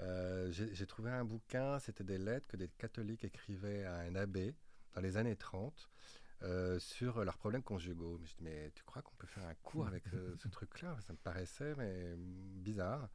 [0.01, 4.15] Euh, J'ai j'ai trouvé un bouquin, c'était des lettres que des catholiques écrivaient à un
[4.15, 4.55] abbé
[4.95, 5.89] dans les années 30
[6.43, 8.19] euh, sur leurs problèmes conjugaux.
[8.21, 10.97] Mais je dis, mais tu crois qu'on peut faire un cours avec euh, ce truc-là?
[11.07, 12.19] Ça me paraissait mais hum,
[12.63, 13.09] bizarre.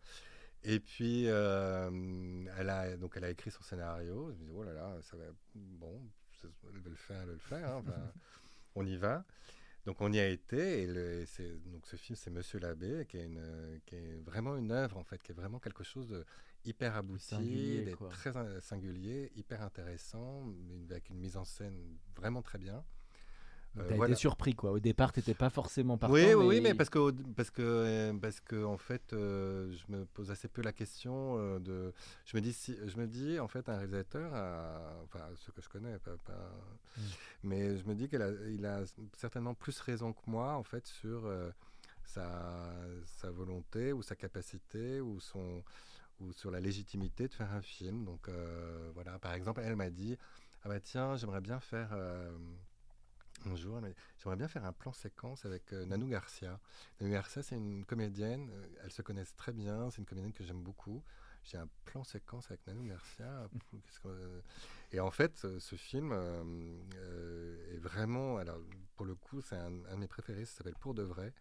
[0.64, 1.90] Et puis, euh,
[2.58, 4.32] elle, a, donc elle a écrit son scénario.
[4.32, 5.24] Je me dis, oh là là, ça va,
[5.56, 6.00] bon,
[6.44, 7.70] elle veut le faire, elle veut le faire.
[7.70, 7.84] hein,
[8.76, 9.26] on y va.
[9.86, 13.04] Donc on y a été et, le- et c'est donc ce film c'est Monsieur l'abbé
[13.10, 16.08] qui est une qui est vraiment une œuvre en fait qui est vraiment quelque chose
[16.08, 16.24] de
[16.66, 17.26] hyper abouti,
[18.10, 20.54] très euh, singulier, hyper intéressant,
[20.88, 22.86] avec une mise en scène vraiment très bien.
[23.78, 24.12] Euh, T'as voilà.
[24.12, 24.72] été surpris, quoi.
[24.72, 26.14] Au départ, t'étais pas forcément partant.
[26.14, 26.74] Oui, oui, mais...
[26.74, 30.62] parce que parce que euh, parce que en fait, euh, je me pose assez peu
[30.62, 31.94] la question euh, de.
[32.26, 35.62] Je me dis si, je me dis en fait un réalisateur, a- enfin ceux que
[35.62, 36.52] je connais, pas, pas-
[36.98, 37.02] Mm.
[37.44, 38.82] mais je me dis qu'il a, il a
[39.16, 41.50] certainement plus raison que moi en fait sur euh,
[42.04, 42.74] sa
[43.06, 45.64] sa volonté ou sa capacité ou son
[46.20, 48.04] ou sur la légitimité de faire un film.
[48.04, 48.28] Donc
[48.94, 50.18] voilà, par exemple, elle m'a dit
[50.64, 51.90] ah bah tiens, j'aimerais bien faire
[53.46, 56.60] un jour, elle m'a dit, j'aimerais bien faire un plan séquence avec euh, Nanou Garcia.
[57.00, 60.44] Nanou Garcia, c'est une comédienne, euh, elles se connaissent très bien, c'est une comédienne que
[60.44, 61.04] j'aime beaucoup.
[61.44, 63.50] J'ai un plan séquence avec Nanou Garcia.
[64.06, 64.42] Euh,
[64.92, 66.44] Et en fait, ce, ce film euh,
[66.98, 68.60] euh, est vraiment, alors
[68.96, 71.34] pour le coup, c'est un, un de mes préférés, ça s'appelle Pour de vrai.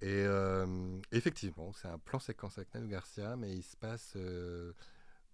[0.00, 4.72] Et euh, effectivement, c'est un plan séquence avec Nanou Garcia, mais il se passe euh,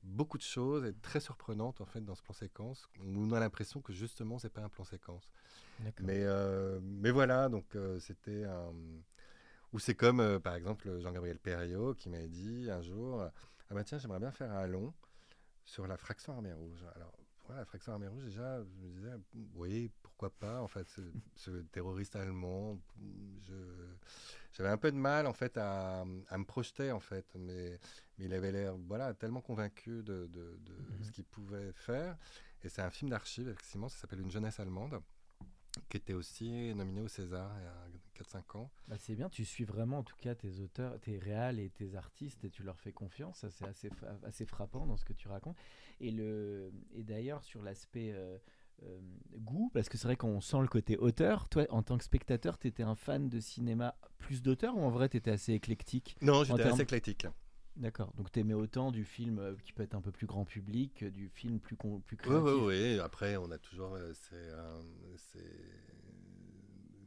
[0.02, 2.88] beaucoup de choses et très surprenantes en fait dans ce plan séquence.
[3.04, 5.30] On a l'impression que justement, c'est pas un plan séquence.
[6.00, 8.72] Mais, euh, mais voilà, donc euh, c'était un.
[9.72, 13.84] Ou c'est comme, euh, par exemple, Jean-Gabriel Perriot qui m'a dit un jour Ah bah
[13.84, 14.94] tiens, j'aimerais bien faire un long
[15.64, 16.84] sur la fraction armée rouge.
[16.96, 19.11] Alors, pour la fraction armée rouge, déjà, je me disais
[19.54, 21.02] Oui, pourquoi pas En fait, ce,
[21.34, 22.78] ce terroriste allemand,
[23.40, 23.54] je.
[24.52, 27.78] J'avais un peu de mal en fait à, à me projeter en fait, mais,
[28.18, 31.02] mais il avait l'air voilà tellement convaincu de, de- de Mhm.
[31.04, 32.16] ce qu'il pouvait faire.
[32.62, 35.00] Et c'est un film d'archives, effectivement, ça s'appelle Une jeunesse allemande.
[35.88, 38.68] qui était aussi nominé au César il y a 4-5 ans.
[38.88, 41.94] Bah, c'est bien, tu suis vraiment en tout cas tes auteurs, tes réals et tes
[41.94, 43.38] artistes et tu leur fais confiance.
[43.38, 43.88] Ça, c'est assez,
[44.24, 45.57] assez frappant dans ce que tu racontes.
[46.00, 48.12] Et, le, et d'ailleurs, sur l'aspect.
[48.12, 48.38] Euh,
[48.85, 49.00] euh,
[49.38, 51.48] goût Parce que c'est vrai qu'on sent le côté auteur.
[51.48, 54.90] Toi, en tant que spectateur, tu étais un fan de cinéma plus d'auteur ou en
[54.90, 57.26] vrai, tu étais assez éclectique Non, j'étais assez éclectique.
[57.79, 58.12] D'accord.
[58.17, 60.95] Donc tu aimais autant du film euh, qui peut être un peu plus grand public
[60.97, 62.43] que du film plus, plus créatif.
[62.45, 63.01] Oui, oui, oui.
[63.01, 65.41] Après, on a toujours euh, ces,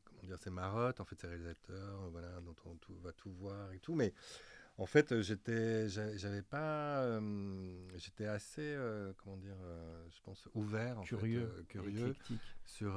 [0.05, 3.79] comment dire, ces marottes, en fait, ces réalisateurs, voilà, dont on va tout voir et
[3.79, 3.95] tout.
[3.95, 4.13] Mais
[4.77, 7.19] en fait, euh, j'étais, j'avais pas, euh,
[7.97, 9.57] j'étais assez, euh, comment dire,
[10.09, 12.15] je pense ouvert, en curieux, fait, curieux
[12.65, 12.93] sur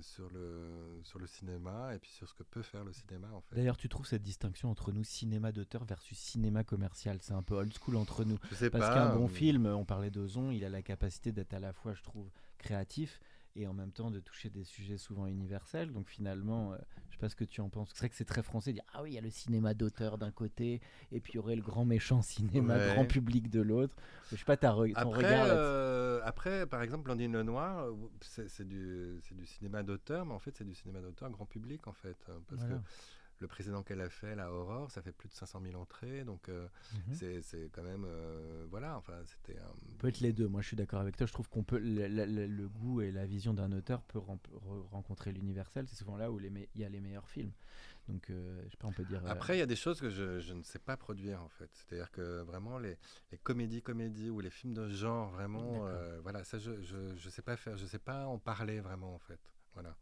[0.00, 3.40] sur le sur le cinéma et puis sur ce que peut faire le cinéma en
[3.40, 3.56] fait.
[3.56, 7.56] D'ailleurs, tu trouves cette distinction entre nous cinéma d'auteur versus cinéma commercial, c'est un peu
[7.56, 8.38] old school entre nous.
[8.50, 11.60] Je sais Parce qu'un bon film, on parlait d'Ozon, il a la capacité d'être à
[11.60, 13.20] la fois, je trouve, créatif
[13.56, 15.92] et en même temps de toucher des sujets souvent universels.
[15.92, 17.90] Donc finalement, je euh, je sais pas ce que tu en penses.
[17.92, 19.74] C'est vrai que c'est très français de dire ah oui, il y a le cinéma
[19.74, 23.60] d'auteur d'un côté et puis il y aurait le grand méchant cinéma grand public de
[23.60, 23.94] l'autre.
[24.30, 25.46] Je sais pas ta ton après, regard.
[25.48, 30.56] Euh, après, par exemple, Blandine Lenoir, euh, c'est du, du cinéma d'auteur, mais en fait
[30.56, 32.74] c'est du cinéma d'auteur grand public en fait, hein, parce que
[33.42, 36.48] le précédent qu'elle a fait, la Aurore, ça fait plus de 500 000 entrées, donc
[36.48, 37.42] euh, mhm.
[37.42, 39.58] c'est quand même, euh, voilà, enfin c'était.
[39.98, 40.48] Peut être les deux.
[40.48, 41.26] Moi, je suis d'accord avec toi.
[41.26, 44.20] Je trouve qu'on peut le, goût et la vision d'un auteur peut
[44.90, 45.86] rencontrer l'universel.
[45.88, 47.52] C'est souvent là où il y a les meilleurs films.
[48.08, 49.22] Donc, euh, je sais pas, on peut dire.
[49.26, 51.70] Après, il y a des choses que je, ne sais pas produire en fait.
[51.72, 52.96] C'est-à-dire que vraiment les,
[53.30, 55.86] les, comédies, comédies ou les films de genre, vraiment,
[56.22, 59.18] voilà, ça, je, je, je sais pas faire, je sais pas en parler vraiment en
[59.18, 59.40] fait.
[59.74, 59.96] Voilà.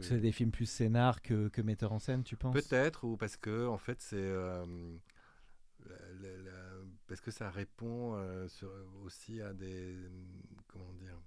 [0.00, 2.54] C'est des films plus scénar que, que metteur en scène, tu penses?
[2.54, 4.64] Peut-être, ou parce que en fait c'est euh,
[7.06, 8.48] parce que ça répond euh,
[9.04, 9.96] aussi à des
[10.66, 11.20] comment dire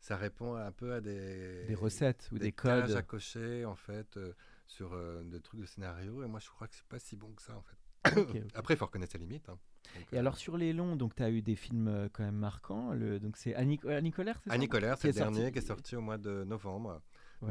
[0.00, 4.16] ça répond un peu à des des recettes ou des, codes à cocher en fait
[4.16, 4.32] euh,
[4.66, 7.42] sur des trucs de scénario et moi je crois que c'est pas si bon que
[7.42, 7.76] ça en fait.
[8.54, 9.48] Après, il faut reconnaître ses limites.
[9.50, 9.58] Hein.
[10.12, 12.92] Et alors sur les longs, donc tu as eu des films quand même marquants.
[12.92, 15.96] Le, donc c'est Annie, Annie Colère, c'est Annie Colère, c'est le dernier qui est sorti
[15.96, 17.00] au mois de novembre.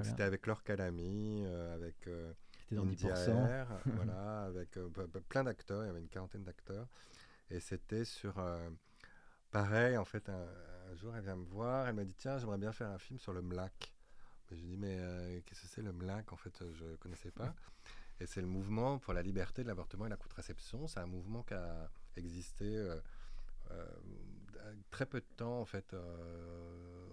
[0.04, 2.34] C'était avec Laure Calamy, euh, avec euh,
[2.71, 4.89] India Air, voilà, avec euh,
[5.28, 6.88] plein d'acteurs, il y avait une quarantaine d'acteurs.
[7.49, 8.36] Et c'était sur...
[9.49, 10.47] pareil, en fait, un,
[10.95, 13.34] jour, elle vient me voir, elle m'a dit, tiens, j'aimerais bien faire un film sur
[13.34, 13.91] le MLAC.
[14.49, 16.32] Je lui dis, mais qu'est-ce que c'est le MLAC?
[16.32, 17.54] En fait, je ne connaissais pas.
[18.21, 20.88] Et c'est le mouvement pour la liberté de l'avortement et la contraception.
[20.88, 21.89] C'est un mouvement qui a
[22.26, 23.00] existé
[24.92, 25.96] très peu de temps, en fait,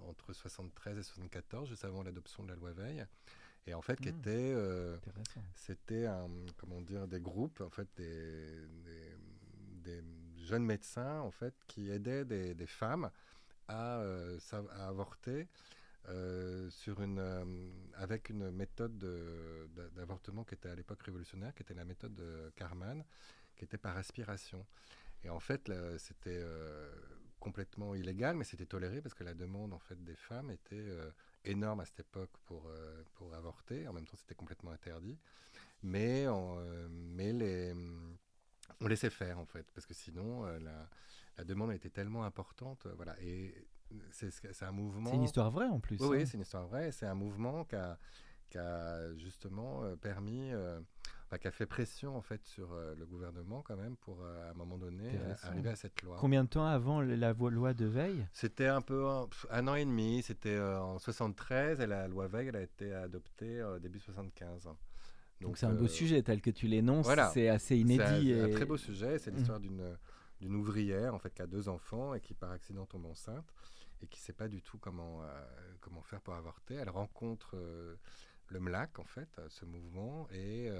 [0.09, 3.07] entre 73 et 74, juste avant l'adoption de la loi Veil.
[3.67, 4.19] Et en fait, qui hmm.
[4.19, 4.97] était, euh,
[5.55, 6.07] c'était
[6.57, 8.47] comment dire, des groupes, en fait, des,
[9.83, 10.03] des,
[10.39, 13.11] jeunes médecins, en fait, qui aidaient des, des femmes
[13.67, 15.49] à, euh, à avorter
[16.09, 17.21] euh, sur une,
[17.95, 18.97] avec une méthode
[19.97, 23.03] d'avortement qui était à l'époque révolutionnaire, qui était la méthode de Carman,
[23.57, 24.65] qui était par aspiration.
[25.25, 26.43] Et en fait, c'était
[27.47, 31.11] complètement illégal, mais c'était toléré parce que la demande en fait des femmes était euh,
[31.45, 33.87] énorme à cette époque pour, euh, pour avorter.
[33.87, 35.17] En même temps, c'était complètement interdit.
[35.83, 37.73] Mais, on, euh, mais les,
[38.81, 40.89] on laissait faire en fait, parce que sinon la,
[41.39, 42.87] la, demande était tellement importante.
[42.97, 43.15] voilà.
[43.23, 43.55] Et
[44.11, 45.11] c'est un mouvement.
[45.11, 46.01] C'est une histoire vraie en plus.
[46.01, 46.27] Oui, hein.
[46.27, 46.91] c'est une histoire vraie.
[46.91, 47.97] C'est un mouvement qui a,
[48.51, 50.53] qui a justement permis
[51.39, 54.51] qui a fait pression en fait sur euh, le gouvernement quand même pour euh, à
[54.51, 56.17] un moment donné euh, arriver à cette loi.
[56.21, 58.27] Combien de temps avant la loi de Veil?
[58.33, 59.07] C'était un peu
[59.51, 60.23] un, an et demi.
[60.23, 64.69] C'était en 73 et la loi Veil elle a été adoptée début 75.
[65.41, 67.09] Donc c'est un beau sujet tel que tu l'énonces.
[67.33, 68.33] C'est assez inédit.
[68.33, 69.19] C'est un, très beau sujet.
[69.19, 69.37] C'est mmh.
[69.37, 69.97] l'histoire d'une
[70.39, 73.55] d'une ouvrière en fait qui a deux enfants et qui par accident tombe enceinte
[74.03, 75.23] et qui ne sait pas du tout comment
[75.81, 76.75] comment faire pour avorter.
[76.75, 77.57] Elle rencontre
[78.49, 80.71] le MLAC en fait, ce mouvement et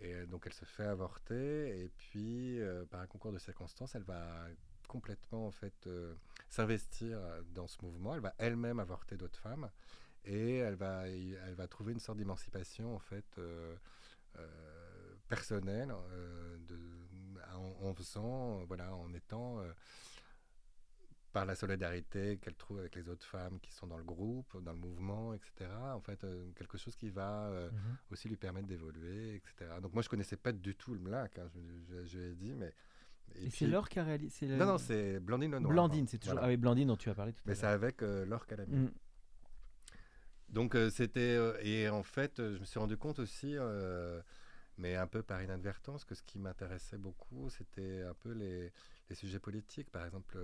[0.00, 3.94] et euh, donc elle se fait avorter et puis euh, par un concours de circonstances,
[3.94, 4.46] elle va
[4.88, 6.14] complètement en fait euh,
[6.48, 7.18] s'investir
[7.54, 8.14] dans ce mouvement.
[8.14, 9.70] Elle va elle-même avorter d'autres femmes
[10.24, 13.24] et elle va, elle va trouver une sorte d'émancipation en fait
[15.28, 15.92] personnelle
[17.52, 19.60] en, en, faisant, voilà, en étant
[21.34, 24.72] par la solidarité qu'elle trouve avec les autres femmes qui sont dans le groupe, dans
[24.72, 25.68] le mouvement, etc.
[25.92, 27.96] En fait, euh, quelque chose qui va euh, mhm.
[28.12, 29.72] aussi lui permettre d'évoluer, etc.
[29.82, 31.48] Donc moi, je connaissais pas du tout le MLAC, hein,
[31.88, 32.72] je, je, l'ai dit, mais...
[33.34, 35.72] Et, c'est Laure qui a réalisé Non, non, c'est Blandine Lenoir.
[35.72, 36.38] Blandine, c'est toujours...
[36.40, 37.56] Ah oui, Blandine dont tu as parlé tout à l'heure.
[37.56, 38.76] Mais c'est avec euh, Laure Calamy.
[38.76, 38.90] Mm.
[40.50, 41.36] Donc c'était...
[41.62, 43.56] et en fait, je me suis rendu compte aussi
[44.76, 48.72] mais un peu par inadvertance, que ce qui m'intéressait beaucoup, c'était un peu les,
[49.08, 49.90] les, sujets politiques.
[49.90, 50.36] Par exemple,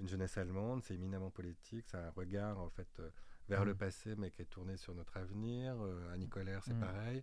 [0.00, 2.88] une jeunesse allemande, c'est éminemment politique, c'est un regard en fait
[3.48, 3.76] vers le Mm.
[3.78, 5.76] passé, mais qui est tourné sur notre avenir.
[5.80, 6.80] Euh, Annie Colère, c'est Mm.
[6.80, 7.22] pareil.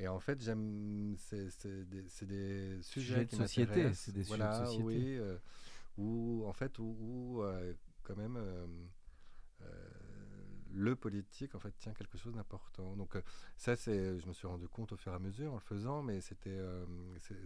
[0.00, 1.44] Et en fait, j'aime, c'est
[2.26, 4.84] des, sujets de qui société, c'est des sujets de voilà, société.
[4.84, 5.36] Oui, euh,
[5.96, 8.36] où en fait, où, où, euh, quand même.
[8.36, 8.66] euh,
[9.62, 9.66] euh,
[10.78, 12.96] le politique en fait tient quelque chose d'important.
[12.96, 13.22] Donc euh,
[13.56, 16.02] ça c'est, je me suis rendu compte au fur et à mesure en le faisant,
[16.02, 16.84] mais c'était euh,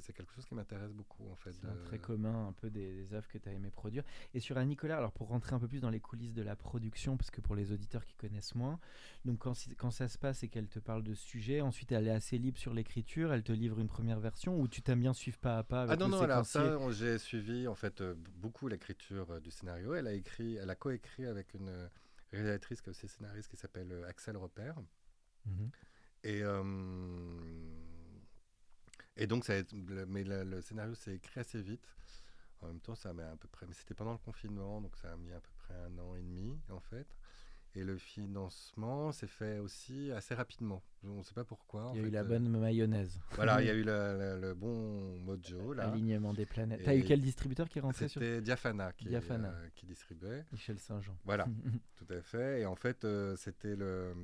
[0.01, 1.53] c'est quelque chose qui m'intéresse beaucoup en fait.
[1.53, 4.05] C'est un trait commun un peu des, des œuvres que tu as aimé produire.
[4.35, 6.57] Et sur Annie Colère, alors pour rentrer un peu plus dans les coulisses de la
[6.57, 8.79] production, parce que pour les auditeurs qui connaissent moins,
[9.25, 12.39] donc quand, ça se passe et qu'elle te parle de sujet, ensuite elle est assez
[12.39, 15.59] libre sur l'écriture, elle te livre une première version ou tu t'aimes bien suivre pas
[15.59, 18.69] à pas avec Ah non, le non, alors ça, j'ai suivi en fait euh, beaucoup
[18.69, 19.95] l'écriture euh, du scénario.
[19.95, 21.89] Elle a écrit, elle a coécrit avec une euh,
[22.37, 24.77] réalisatrice qui est aussi scénariste qui s'appelle euh, Axel Repère.
[25.47, 25.71] Mhm.
[26.25, 26.63] Et, euh,
[29.17, 29.55] et donc, ça
[30.07, 31.87] mais le, le scénario s'est écrit assez vite.
[32.61, 35.13] En même temps, ça met à peu près, mais c'était pendant le confinement, donc ça
[35.13, 37.09] a mis à peu près un an et demi en fait.
[37.75, 40.83] Et le financement s'est fait aussi assez rapidement.
[41.05, 41.87] On ne sait pas pourquoi.
[41.87, 43.19] en Il y a eu la euh, bonne mayonnaise.
[43.31, 45.91] Voilà, il y a eu le, le- le bon mojo là.
[45.91, 46.83] Alignement des planètes.
[46.85, 49.49] T'as eu Et quel distributeur qui est rentré sur C'était Diafana qui, Diafana.
[49.49, 50.45] euh, qui distribuait.
[50.53, 51.47] Michel Saint-Jean Voilà,
[51.97, 52.61] tout à fait.
[52.61, 54.15] Et en fait, euh, c'était le.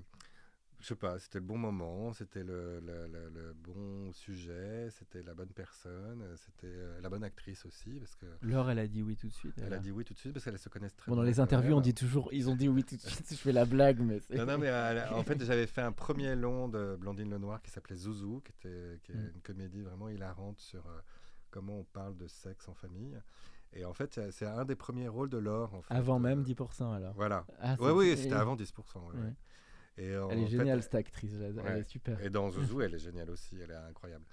[0.81, 5.23] Je sais pas, c'était le bon moment, c'était le, le- le- le bon sujet, c'était
[5.25, 8.87] la bonne personne, euh, c'était euh, la bonne actrice aussi, parce que Laure, elle a
[8.87, 9.55] dit oui tout de suite.
[9.61, 11.31] elle a dit oui tout de suite, parce qu'elles se connaissent très Bon, dans bien.
[11.33, 13.27] les quand interviews, on dit toujours, ils ont dit oui tout de suite.
[13.29, 16.37] Je fais la blague, mais Non, non, mais elle- en fait, j'avais fait un premier
[16.37, 19.33] long de Blandine Lenoir qui s'appelait Zouzou, qui, était, qui est Mm.
[19.35, 21.01] une comédie vraiment hilarante sur euh,
[21.51, 23.19] comment on parle de sexe en famille.
[23.73, 25.75] Et en fait, c'est- un des premiers rôles de Laure.
[25.75, 27.14] En fait, Avant euh, même 10% alors.
[27.14, 27.45] Voilà.
[27.61, 29.01] Ah, Oui, c'est- oui, c'était avant 10%.
[29.09, 29.35] ouais, ouais.
[29.99, 31.79] Et, Elle est fait, géniale cette actrice, elle elle Ouais.
[31.81, 32.21] est super.
[32.23, 34.25] Et dans Zouzou, elle est géniale aussi, elle est incroyable.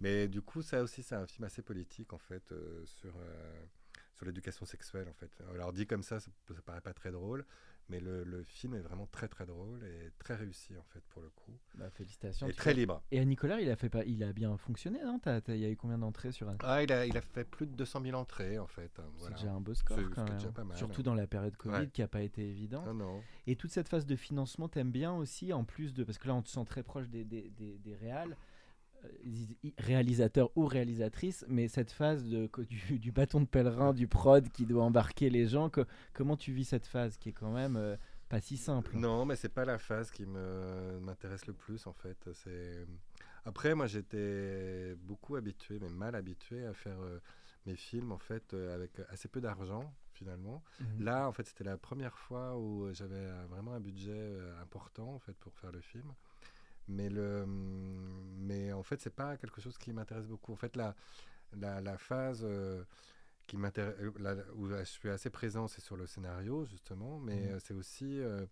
[0.00, 3.64] Mais du coup, ça aussi, c'est un film assez politique, en fait, euh, sur, euh,
[4.14, 5.30] sur l'éducation sexuelle, en fait.
[5.54, 7.46] Alors, dit comme ça, ça, ça paraît pas très drôle,
[7.88, 11.22] mais le, le film est vraiment très, très drôle et très réussi, en fait, pour
[11.22, 11.52] le coup.
[11.76, 12.46] Bah, félicitations.
[12.48, 13.02] Et très libre.
[13.12, 15.20] Et à Nicolas, il a fait pas, il a bien fonctionné, non?
[15.48, 17.66] Il y a eu combien d'entrées sur un Ah, il a, il a fait plus
[17.66, 18.90] de 200 000 entrées, en fait.
[18.98, 20.34] hein, C'est déjà un beau score C'est- quand même.
[20.36, 21.04] déjà pas mal, Surtout hein.
[21.04, 21.88] dans la période Covid Ouais.
[21.88, 22.86] qui n'a pas été évidente.
[22.86, 23.22] Non, non.
[23.46, 26.02] Et toute cette phase de financement, t'aimes bien aussi, en plus de.
[26.04, 28.36] Parce que là, on te sent très proche des, des, des, des réals,
[29.04, 29.08] euh,
[29.78, 34.66] réalisateurs ou réalisatrices, mais cette phase de, du, du bâton de pèlerin, du prod qui
[34.66, 37.96] doit embarquer les gens, que- comment tu vis cette phase qui est quand même euh,
[38.28, 41.92] pas si simple Non, mais c'est pas la phase qui me m'intéresse le plus en
[41.92, 42.28] fait.
[43.44, 47.20] Après moi j'étais beaucoup habitué, mais mal habitué à faire euh,
[47.66, 50.62] mes films en fait euh, avec assez peu d'argent finalement.
[50.80, 51.04] Mhm.
[51.04, 55.34] Là en fait c'était la première fois où j'avais vraiment un budget important en fait
[55.38, 56.12] pour faire le film.
[56.88, 60.52] Mais le mais en fait c'est pas quelque chose qui m'intéresse beaucoup.
[60.52, 60.94] En fait la
[61.54, 62.84] la, la phase euh,
[63.46, 67.52] qui m'intéresse, euh, où je suis assez présent, c'est sur le scénario justement, mais Mhm.
[67.52, 68.46] euh, c'est aussi euh,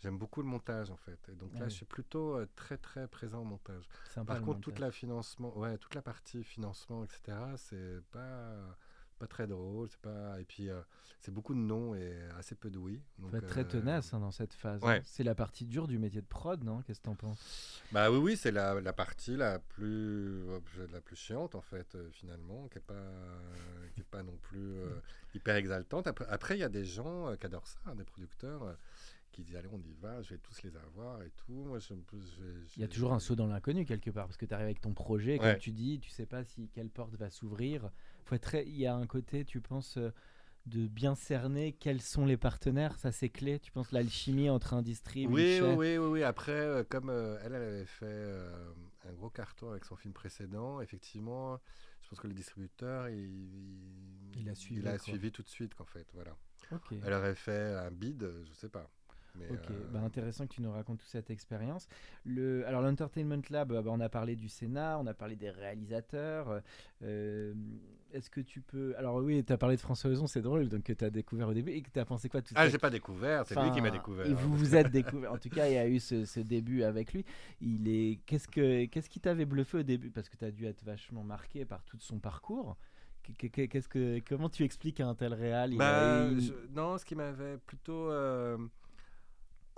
[0.00, 1.18] J'aime beaucoup le montage en fait.
[1.28, 1.70] Et donc Ah là, oui.
[1.70, 3.84] je suis plutôt euh, très très présent au montage.
[4.02, 7.56] Sympa, Par contre, toute la financement, ouais, toute la partie financement, etc.
[7.56, 8.76] C'est pas
[9.18, 9.88] pas très drôle.
[9.90, 10.80] C'est pas et puis euh,
[11.20, 13.02] c'est beaucoup de non et assez peu de oui.
[13.20, 14.82] Faut Donc, être très euh, tenace hein, dans cette phase.
[14.82, 14.98] ouais.
[14.98, 15.02] hein.
[15.04, 16.82] C'est la partie dure du métier de prod, non?
[16.82, 17.82] Qu'est-ce que t'en penses?
[17.92, 20.60] Bah oui, oui, c'est la, la partie la plus euh,
[20.92, 22.94] la plus chiante en fait euh, finalement, qui est pas
[23.94, 24.74] qui est pas non plus
[25.34, 26.06] hyper exaltante.
[26.28, 28.76] Après, il y a des gens qui adorent ça, hein, des producteurs.
[29.38, 31.52] Qui disent allez on y va, je vais tous les avoir et tout.
[31.52, 34.46] Moi, je, je- Il y a toujours un saut dans l'inconnu quelque part, parce que
[34.46, 35.58] tu arrives avec ton projet, comme Ouais.
[35.58, 37.90] tu dis, tu sais pas si quelle porte va s'ouvrir.
[38.24, 38.66] Faut être très...
[38.66, 40.10] Il y a un côté, tu penses, euh,
[40.66, 43.60] de bien cerner quels sont les partenaires, ça c'est clé.
[43.60, 46.22] Tu penses l'alchimie entre un distrib, Oui, oui, oui, oui.
[46.24, 48.72] Après, euh, comme euh, elle, elle avait fait euh,
[49.08, 51.60] un gros carton avec son film précédent, effectivement,
[52.02, 53.48] je pense que le distributeur, il,
[54.36, 55.04] Il a suivi, il a quoi.
[55.04, 56.36] suivi tout de suite, qu'en fait, voilà.
[57.02, 58.90] Elle aurait fait un bid, je sais pas.
[59.34, 61.88] Mais, Ok, euh, bah intéressant que tu nous racontes toute cette expérience.
[62.24, 66.60] Le, alors l'Entertainment Lab, bah, on a parlé du Sénat, on a parlé des réalisateurs.
[67.02, 67.54] euh,
[68.12, 68.94] Est-ce que tu peux...
[68.96, 71.48] Alors oui, tu as parlé de François Ozon, c'est drôle, donc que tu as découvert
[71.48, 71.72] au début.
[71.72, 72.70] Et que tu as pensé quoi tout Ah, ça?
[72.70, 74.26] j'ai pas découvert, c'est lui qui m'a découvert.
[74.26, 75.32] Et hein, vous vous êtes découvert.
[75.32, 77.24] En tout cas, il y a eu ce, ce début avec lui.
[77.60, 78.18] Il est.
[78.26, 80.10] Qu'est-ce que qu'est-ce qui t'avait bluffé au début?
[80.10, 82.76] Parce que tu as dû être vachement marqué par tout son parcours.
[83.36, 85.72] Qu'est- qu'est- Qu'est-ce que comment tu expliques à un tel réal?
[85.72, 88.10] Il Bah, a eu- je- non, ce qui m'avait plutôt.
[88.10, 88.56] euh,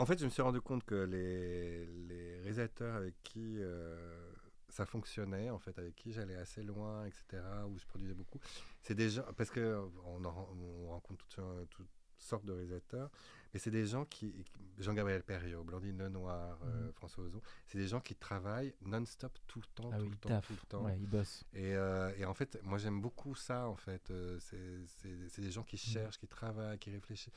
[0.00, 4.32] En fait, je me suis rendu compte que les, les réalisateurs avec qui euh,
[4.70, 8.40] ça fonctionnait, en fait, avec qui j'allais assez loin, etc., où je produisais beaucoup,
[8.82, 9.24] c'est des gens.
[9.36, 11.84] Parce que on, en- on rencontre tout- tout-
[12.18, 13.10] sortes de réalisateurs.
[13.52, 14.44] Mais c'est des gens qui.
[14.78, 16.92] Jean-Gabriel Perriot, Blandine Lenoir, euh, Mhm.
[16.92, 20.16] François Ozon, c'est des gens qui travaillent non-stop tout le temps, Ah tout oui, le
[20.16, 20.46] temps, taf.
[20.46, 20.84] tout le temps.
[20.84, 21.44] Ouais, il bosse.
[21.53, 24.12] Et, euh, et en fait, moi j'aime beaucoup ça, en fait.
[24.38, 25.92] C'est- des gens qui Mm.
[25.92, 27.34] cherchent, qui travaillent, qui réfléchissent.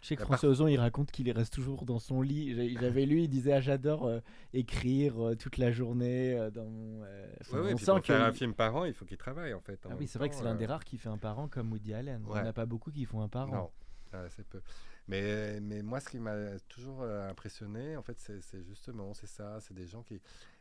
[0.00, 2.74] Je sais que François Ozon, il raconte qu'il reste toujours dans son lit.
[2.78, 4.20] J'avais lu, il disait ah, J'adore euh,
[4.52, 6.34] écrire euh, toute la journée.
[6.38, 8.76] euh, dans mon, euh, enfin, Ouais, ouais, on puis sent pour faire un film par
[8.76, 9.84] an, il faut qu'il travaille, en fait.
[9.86, 11.72] en Ah oui, c'est vrai que c'est l'un des rares qui fait un parent comme
[11.72, 12.20] Woody Allen.
[12.22, 12.48] Il n'y en Ouais.
[12.48, 13.72] a pas beaucoup qui font un parent.
[14.12, 14.60] Non, c'est peu.
[15.08, 19.74] Mais, mais moi, ce qui m'a toujours impressionné, en fait, c'est justement, c'est ça, c'est
[19.74, 20.20] des gens qui...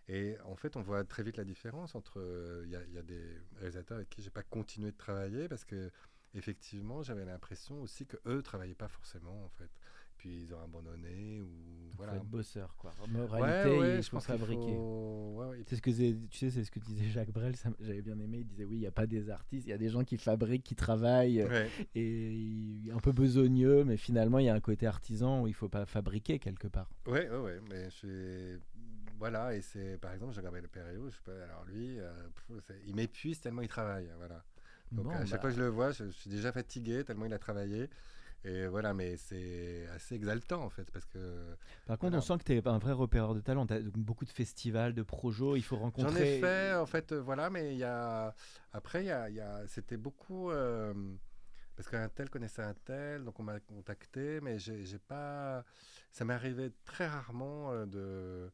[0.09, 2.19] Et en fait, on voit très vite la différence entre...
[2.65, 3.21] Il y, y a des
[3.57, 5.91] réalisateurs avec qui j'ai pas continué de travailler parce que,
[6.37, 9.69] effectivement, j'avais l'impression aussi que eux travaillaient pas forcément, en fait.
[10.17, 11.45] Puis ils ont abandonné ou...
[11.91, 12.13] Il voilà.
[12.13, 12.91] faut être bosseur, quoi.
[13.01, 14.73] En Ouais, réalité, ouais, il je pense fabriquer.
[14.73, 17.53] faut- ouais, ouais, C'est ce que tu sais, c'est ce que disait Jacques Brel.
[17.79, 18.39] J'avais bien aimé.
[18.39, 20.17] Il disait oui, il n'y a pas des artistes, il y a des gens qui
[20.17, 21.69] fabriquent, qui travaillent, Ouais.
[21.93, 25.69] et un peu besogneux, mais finalement, il y a un côté artisan où il faut
[25.69, 26.89] pas fabriquer quelque part.
[27.05, 28.57] Ouais, ouais, ouais, mais je.
[29.19, 32.11] Voilà, et c'est, par exemple, Jean-Gabriel Perriot, je alors lui, euh,
[32.49, 34.43] pff, il m'épuise tellement il travaille, voilà.
[34.91, 37.03] Donc Bon, à chaque bah, fois que je le vois, je, je suis déjà fatigué
[37.03, 37.89] tellement il a travaillé.
[38.43, 42.17] Et voilà, mais c'est assez exaltant en fait, parce que Par contre, voilà.
[42.17, 43.65] on sent que tu es un vrai repéreur de talent.
[43.67, 46.11] Tu as beaucoup de festivals, de projets, il faut rencontrer.
[46.11, 48.35] j'en ai fait en fait, euh, voilà, mais il y a
[48.73, 49.11] après il y
[49.41, 50.93] a, c'était beaucoup euh,
[51.75, 55.63] parce qu'un tel connaissait un tel, donc on m'a contacté, mais j'ai j'ai pas,
[56.11, 58.51] ça m'est arrivé très rarement euh, de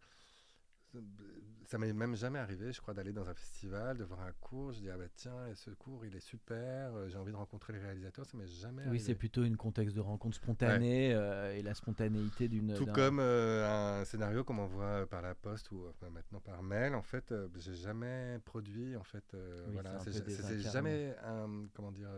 [1.66, 4.74] ça m'est même jamais arrivé, je crois, d'aller dans un festival, de voir un cours.
[4.74, 7.74] Je dis, ah bah tiens, ce cours, il est super, euh, j'ai envie de rencontrer
[7.74, 8.26] les réalisateurs.
[8.26, 9.04] Ça m'est jamais Oui, arrivé.
[9.04, 12.74] c'est plutôt une contexte de rencontre spontanée euh, et la spontanéité d'une.
[12.76, 16.94] Tout comme euh, un scénario qu'on m'envoie par la poste ou enfin, maintenant par mail,
[16.96, 22.10] en fait, euh, j'ai jamais produit, en fait, Oui, voilà, c'est jamais un, comment dire,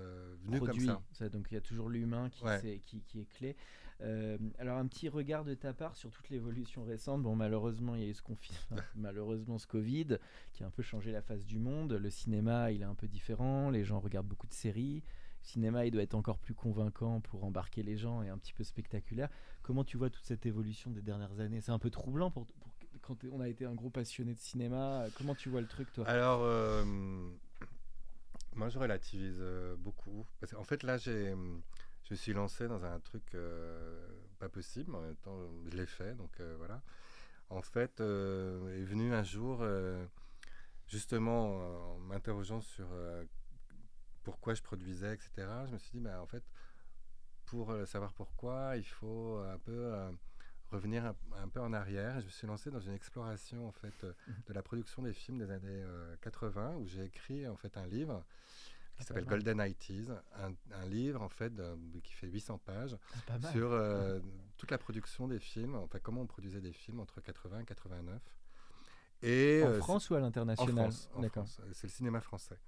[0.44, 0.88] venu produit.
[0.88, 1.02] comme ça.
[1.14, 2.60] Ça, donc il y a toujours l'humain qui, Ouais.
[2.60, 3.56] c'est- qui, qui est clé.
[4.02, 7.22] Euh, alors un petit regard de ta part sur toute l'évolution récente.
[7.22, 10.18] Bon malheureusement il y a eu ce confinement, malheureusement ce Covid
[10.54, 11.94] qui a un peu changé la face du monde.
[11.94, 15.04] Le cinéma il est un peu différent, les gens regardent beaucoup de séries.
[15.44, 18.54] Le cinéma il doit être encore plus convaincant pour embarquer les gens et un petit
[18.54, 19.30] peu spectaculaire.
[19.62, 21.62] Comment tu vois toute cette évolution des dernières années?
[21.62, 22.48] C'est un peu troublant pour,
[23.02, 25.06] quand on a été un gros passionné de cinéma.
[25.18, 26.08] Comment tu vois le truc toi?
[26.08, 26.84] Alors, euh,
[28.56, 30.26] moi, je relativise euh, beaucoup.
[30.50, 31.34] Qu'en fait, là, j'ai,
[32.06, 34.08] je me suis lancé dans un truc euh,
[34.40, 34.92] pas possible.
[34.92, 36.82] mais En même temps, je l'ai fait, donc euh, voilà.
[37.50, 39.64] En fait, euh, est venu un jour,
[40.88, 42.88] justement, en m'interrogeant sur
[44.24, 45.48] pourquoi je produisais, etc.
[45.68, 46.44] Je me suis dit, bah, en fait,
[47.46, 49.94] pour savoir pourquoi, il faut un peu
[50.72, 52.20] revenir un, un peu en arrière.
[52.20, 54.14] Je me suis lancé dans une exploration, en fait, euh,
[54.48, 57.88] de la production des films des années euh, 80, où j'ai écrit, en fait, un
[57.88, 58.24] livre
[58.98, 59.26] qui s'appelle.
[59.26, 61.54] Golden 90s, un, un livre, en fait,
[62.04, 64.20] qui fait 800 pages, Ah, sur euh,
[64.58, 68.22] toute la production des films, enfin, comment on produisait des films entre 80 et 89.
[69.22, 70.92] Et, en euh, France ou à l'international?
[71.20, 71.46] D'accord.
[71.74, 72.60] C'est le cinéma français.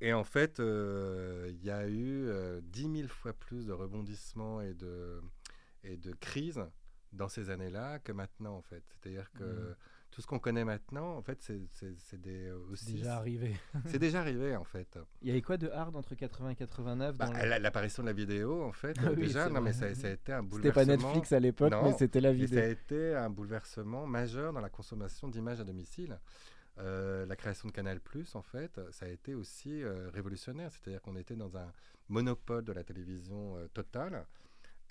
[0.00, 4.60] Et en fait, euh, il y a eu euh, 10 000 fois plus de rebondissements
[4.60, 5.20] et de,
[5.82, 6.64] et de crises
[7.12, 8.84] dans ces années-là que maintenant, en fait.
[8.88, 9.76] C'est-à-dire que Mhm.
[10.10, 11.58] Tout ce qu'on connaît maintenant, en fait, c'est
[12.20, 12.92] des euh, C'est aussi.
[12.94, 13.54] déjà arrivé.
[13.86, 14.98] C'est déjà arrivé, en fait.
[15.22, 18.14] Il y avait quoi de hard entre 80 et 89 Bah, le- L'apparition de la
[18.14, 20.48] vidéo, en fait, Ah euh, oui, déjà, non, mais ça, ça a été un C'était
[20.48, 20.72] bouleversement.
[20.84, 22.60] pas Netflix à l'époque, mais c'était la Et ça vidéo.
[22.60, 26.18] a été un bouleversement majeur dans la consommation d'images à domicile.
[26.78, 28.00] Euh, la création de Canal+,
[28.34, 30.70] en fait, ça a été aussi euh, révolutionnaire.
[30.72, 31.72] C'est-à-dire qu'on était dans un
[32.08, 34.24] monopole de la télévision euh, totale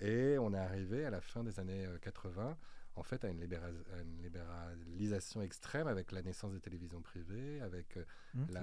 [0.00, 2.56] et on est arrivé à la fin des années euh, 80
[2.98, 7.60] en fait à une, libéra- à une libéralisation extrême avec la naissance des télévisions privées,
[7.60, 8.62] avec euh, Hum, la,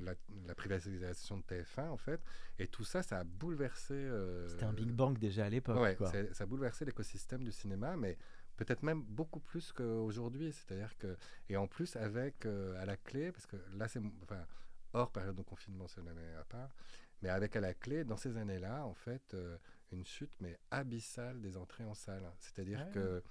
[0.00, 0.14] la,
[0.46, 2.20] la privatisation de TF1 en fait.
[2.58, 3.94] Et tout ça, ça a bouleversé...
[3.94, 5.78] euh, C'était un Big Bang déjà à l'époque.
[5.78, 8.16] Ouais, c'est- ça a bouleversé l'écosystème du cinéma, mais
[8.56, 10.52] peut-être même beaucoup plus qu'aujourd'hui.
[10.52, 11.16] C'est-à-dire que,
[11.48, 14.46] et en plus avec euh, à la clé, parce que là c'est, enfin,
[14.94, 16.74] hors période de confinement, c'est une année à part,
[17.22, 19.56] mais avec à la clé, dans ces années-là, en fait, euh,
[19.92, 22.30] une chute mais abyssale des entrées en salle.
[22.38, 22.90] C'est-à-dire Ouais.
[22.92, 23.22] que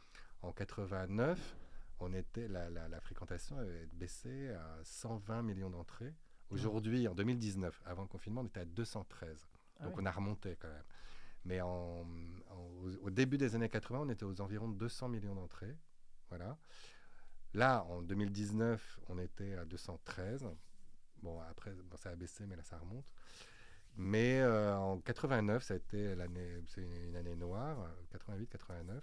[0.41, 1.55] en 89,
[1.99, 6.13] on était, la, la, la fréquentation avait baissé à 120 millions d'entrées.
[6.49, 9.47] Aujourd'hui, en 2019, avant le confinement, on était à 213.
[9.79, 10.03] Ah Donc oui.
[10.03, 10.83] on a remonté quand même.
[11.45, 12.05] Mais en,
[12.49, 12.69] en-
[13.01, 15.75] au, début des années 80, on était aux environs de 200 millions d'entrées.
[16.29, 16.57] Voilà.
[17.53, 20.47] Là, en 2019, on était à 213.
[21.21, 23.11] Bon, après, bon, ça a baissé, mais là, ça remonte.
[23.97, 27.77] Mais euh, en 89, ça a été l'année, c'est une année noire,
[28.13, 29.01] 88-89.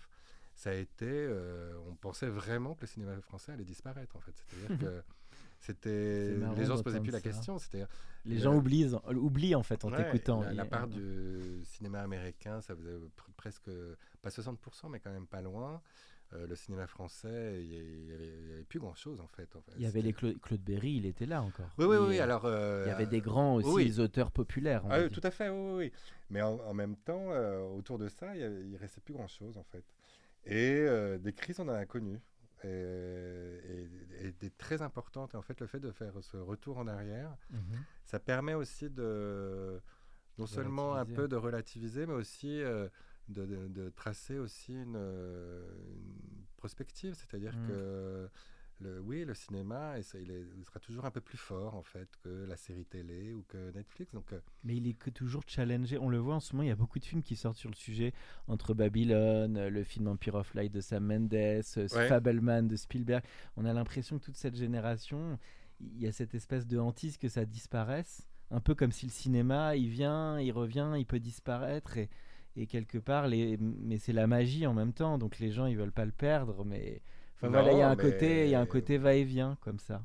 [0.55, 4.32] Ça a été, euh, on pensait vraiment que le cinéma français allait disparaître, en fait.
[4.49, 5.03] C'est-à-dire que
[5.59, 7.22] c'était les gens se posaient plus la ça.
[7.24, 7.59] question.
[7.59, 7.84] C'était
[8.24, 10.43] Les le- gens oublient, oublient en fait en Ouais, t'écoutant.
[10.53, 13.70] La, part du cinéma américain, ça faisait pr- presque
[14.22, 15.82] pas 60%, mais quand même pas loin.
[16.32, 19.54] Euh, le cinéma français, il y avait plus grand chose en fait.
[19.56, 19.72] en fait.
[19.76, 21.70] Il y avait les Cla- Claude Berry, il était là encore.
[21.78, 22.18] Oui, oui, oui.
[22.20, 24.00] Alors, euh, il y avait des grands aussi oui.
[24.00, 24.82] auteurs populaires.
[24.90, 25.92] Ah oui, tout à fait, oui, oui.
[26.30, 29.64] Mais en, en même temps, euh, autour de ça, il, il restait plus grand-chose, en
[29.64, 29.84] fait.
[30.44, 32.20] Et euh, des crises, on en a connu.
[32.64, 35.34] Et, et- et des très importantes.
[35.34, 37.60] Et en fait, le fait de faire ce retour en arrière, Mhm.
[38.04, 39.80] ça permet aussi de
[40.38, 42.88] non seulement un peu de relativiser, mais aussi euh,
[43.28, 47.14] de, de- de tracer aussi une, une prospective.
[47.14, 47.68] C'est-à-dire Mm.
[47.68, 48.28] que
[48.80, 51.74] le, oui, le cinéma, et ça, il, est- il sera toujours un peu plus fort
[51.74, 54.12] en fait que la série télé ou que Netflix.
[54.12, 55.96] Donc euh, Mais il est que toujours challengé.
[55.98, 57.70] On le voit en ce moment, il y a beaucoup de films qui sortent sur
[57.70, 58.12] le sujet,
[58.48, 62.08] entre Babylone, le film Empire of Light de Sam Mendes, euh, Ouais.
[62.08, 63.22] Fableman de Spielberg.
[63.56, 65.38] On a l'impression que toute cette génération,
[65.80, 68.26] il y a cette espèce de hantise que ça disparaisse.
[68.50, 71.96] Un peu comme si le cinéma, il vient, il revient, il peut disparaître.
[71.96, 72.08] Et,
[72.56, 73.56] et quelque part, les...
[73.58, 75.18] mais c'est la magie en même temps.
[75.18, 76.64] Donc les gens, ils veulent pas le perdre.
[76.64, 77.02] Mais
[77.37, 80.03] enfin, voilà, il y a un côté, il y a un côté va-et-vient comme ça.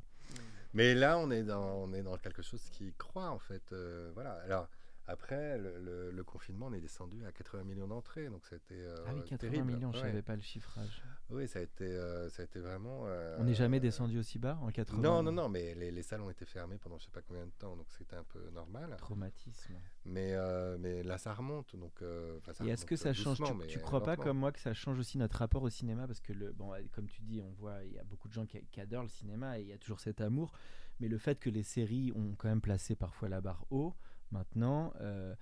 [0.74, 3.62] Mais là, on est dans, on est dans quelque chose qui croit, en fait.
[3.72, 4.38] euh, voilà.
[4.46, 4.68] Alors,
[5.12, 8.96] après, le, le- le confinement, on est descendu à 80 millions d'entrées, donc c'était euh,
[9.06, 9.66] ah oui, 80 terrible.
[9.72, 10.08] millions, je Ouais.
[10.08, 11.02] savais pas le chiffrage.
[11.30, 13.02] Oui, ça a été, euh, ça a été vraiment...
[13.06, 16.02] euh, On n'est jamais descendu aussi bas en 80 Non, non, non, mais les, les
[16.02, 18.50] salles ont été fermées pendant je sais pas combien de temps, donc c'était un peu
[18.50, 18.96] normal.
[18.98, 19.74] Traumatisme.
[20.04, 22.02] Mais, euh, mais là, ça remonte, donc...
[22.44, 24.98] ça Et est-ce que ça change Tu, tu crois pas comme moi que ça change
[24.98, 26.06] aussi notre rapport au cinéma?
[26.06, 28.46] Parce que, le, bon, comme tu dis, on voit, il y a beaucoup de gens
[28.46, 30.52] qui, qui adorent le cinéma et il y a toujours cet amour.
[31.00, 33.94] Mais le fait que les séries ont quand même placé parfois la barre haut,
[34.32, 35.34] maintenant, euh,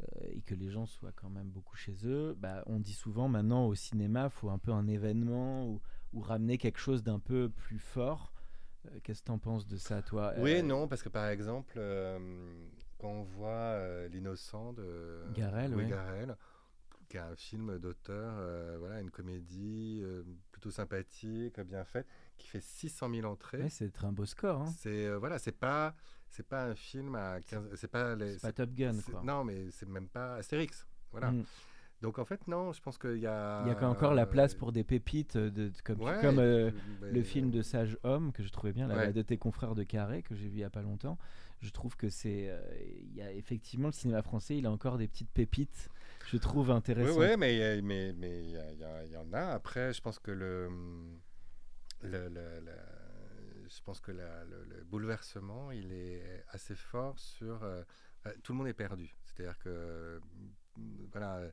[0.00, 3.28] euh, et que les gens soient quand même beaucoup chez eux, bah, on dit souvent
[3.28, 5.80] maintenant au cinéma, il faut un peu un événement ou,
[6.12, 8.32] ou ramener quelque chose d'un peu plus fort.
[8.86, 11.28] Euh, Qu'est-ce que tu en penses de ça, toi Oui, Euh, non, parce que par
[11.28, 12.18] exemple, euh,
[12.98, 13.76] quand on voit
[14.08, 15.86] L'innocent de Garel, ouais.
[15.86, 16.36] Garrel,
[17.08, 18.34] qui est un film d'auteur,
[18.78, 20.02] voilà, une comédie
[20.52, 22.06] plutôt sympathique, bien faite,
[22.38, 23.58] qui fait 600 000 entrées.
[23.62, 24.62] ouais, c'est un beau score.
[24.62, 24.72] Hein.
[24.78, 25.94] C'est euh, voilà, c'est pas
[26.30, 29.22] c'est pas un film à 15 c'est pas les C'est pas Top Gun, quoi.
[29.24, 30.86] Non, mais c'est même pas Astérix.
[31.10, 31.30] Voilà.
[31.32, 31.44] Mm.
[32.00, 34.54] Donc en fait non, je pense qu'il y a Il y a encore la place
[34.54, 36.70] pour des pépites de, de- comme, Ouais, comme euh,
[37.02, 39.12] mais- le film de Sage Homme que je trouvais bien, Ouais.
[39.12, 41.18] de tes confrères de Carré que j'ai vu il y a pas longtemps.
[41.60, 42.60] Je trouve que c'est, euh,
[43.02, 45.88] il y a effectivement le cinéma français, il a encore des petites pépites,
[46.28, 47.18] je trouve intéressantes.
[47.18, 49.46] oui, mais mais mais y, y il y en a.
[49.54, 50.68] Après, je pense que le
[52.02, 57.62] le, le- le- je pense que la- le, le bouleversement, il est assez fort sur
[57.62, 57.82] euh,
[58.26, 59.14] euh, tout le monde est perdu.
[59.24, 60.20] C'est-à-dire que
[60.76, 61.50] mm, voilà.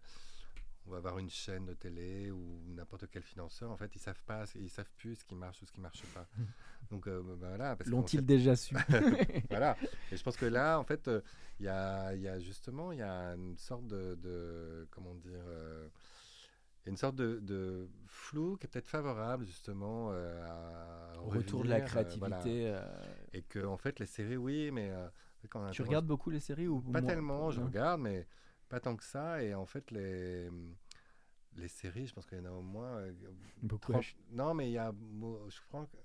[0.88, 3.72] On va avoir une chaîne de télé ou n'importe quel financeur.
[3.72, 6.04] En fait, ils savent pas, ils savent plus ce qui marche ou ce qui marche
[6.14, 6.28] pas.
[6.92, 7.76] Donc euh, ben voilà.
[7.88, 8.76] L'ont-ils déjà su
[9.50, 9.76] voilà.
[10.12, 11.22] Et je pense que là, en fait, euh,
[11.60, 15.16] il y, a, il y a justement, il y a une sorte de, de- comment
[15.16, 15.88] dire, euh,
[16.86, 21.70] une sorte de, de flou qui est peut-être favorable justement euh, à Au retour de
[21.70, 21.88] la euh, voilà.
[21.88, 22.68] créativité.
[22.68, 22.82] euh,
[23.34, 25.08] Et que en fait, les séries, oui, mais euh,
[25.50, 28.28] quand Tu regardes beaucoup les séries ou pas moins tellement, je regarde, mais
[28.70, 29.42] pas tant que ça.
[29.44, 30.50] Et en fait, les
[31.58, 33.14] les séries, je pense qu'il y en a au moins euh,
[33.62, 33.94] Beaucoup.
[33.94, 34.92] 30 Non, mais il y a.
[35.48, 35.98] Je crois que-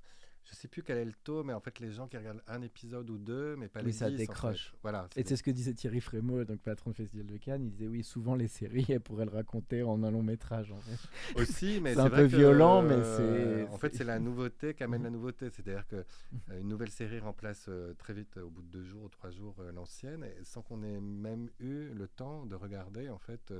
[0.50, 2.60] Je sais plus quel est le taux, mais en fait, les gens qui regardent un
[2.62, 4.26] épisode ou deux, mais pas Oui, les ça 10, en fait.
[4.26, 4.74] décroche.
[4.82, 5.08] Voilà.
[5.14, 7.62] Et c'est ce que disait Thierry Frémaux, donc patron du Festival de Cannes.
[7.66, 10.72] Il disait oui, souvent les séries, elles pourraient le raconter en un long métrage.
[10.72, 11.40] En fait.
[11.40, 14.18] aussi, mais C'est un vrai peu que, violent, mais euh, c'est- En fait, c'est- la
[14.18, 15.04] nouveauté qui amène Mhm.
[15.04, 15.50] la nouveauté.
[15.50, 15.96] C'est-à-dire que
[16.50, 19.30] euh, une nouvelle série remplace euh, très vite, au bout de deux jours ou trois
[19.30, 23.52] jours, euh, l'ancienne, sans qu'on ait même eu le temps de regarder en fait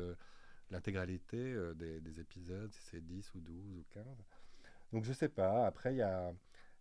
[0.70, 4.05] l'intégralité des, des épisodes, si c'est 10 ou 12 ou 15.
[4.93, 5.66] Donc je sais pas.
[5.66, 6.32] Après, il y a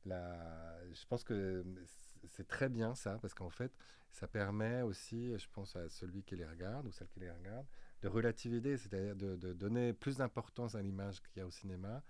[0.05, 0.77] la...
[0.93, 1.63] Je pense que
[2.29, 3.71] c'est très bien ça, parce qu'en fait,
[4.11, 7.65] ça permet aussi, je pense à celui qui les regarde ou celle qui les regarde,
[8.01, 12.03] de relativiser, c'est-à-dire de, de donner plus d'importance à l'image qu'il y a au cinéma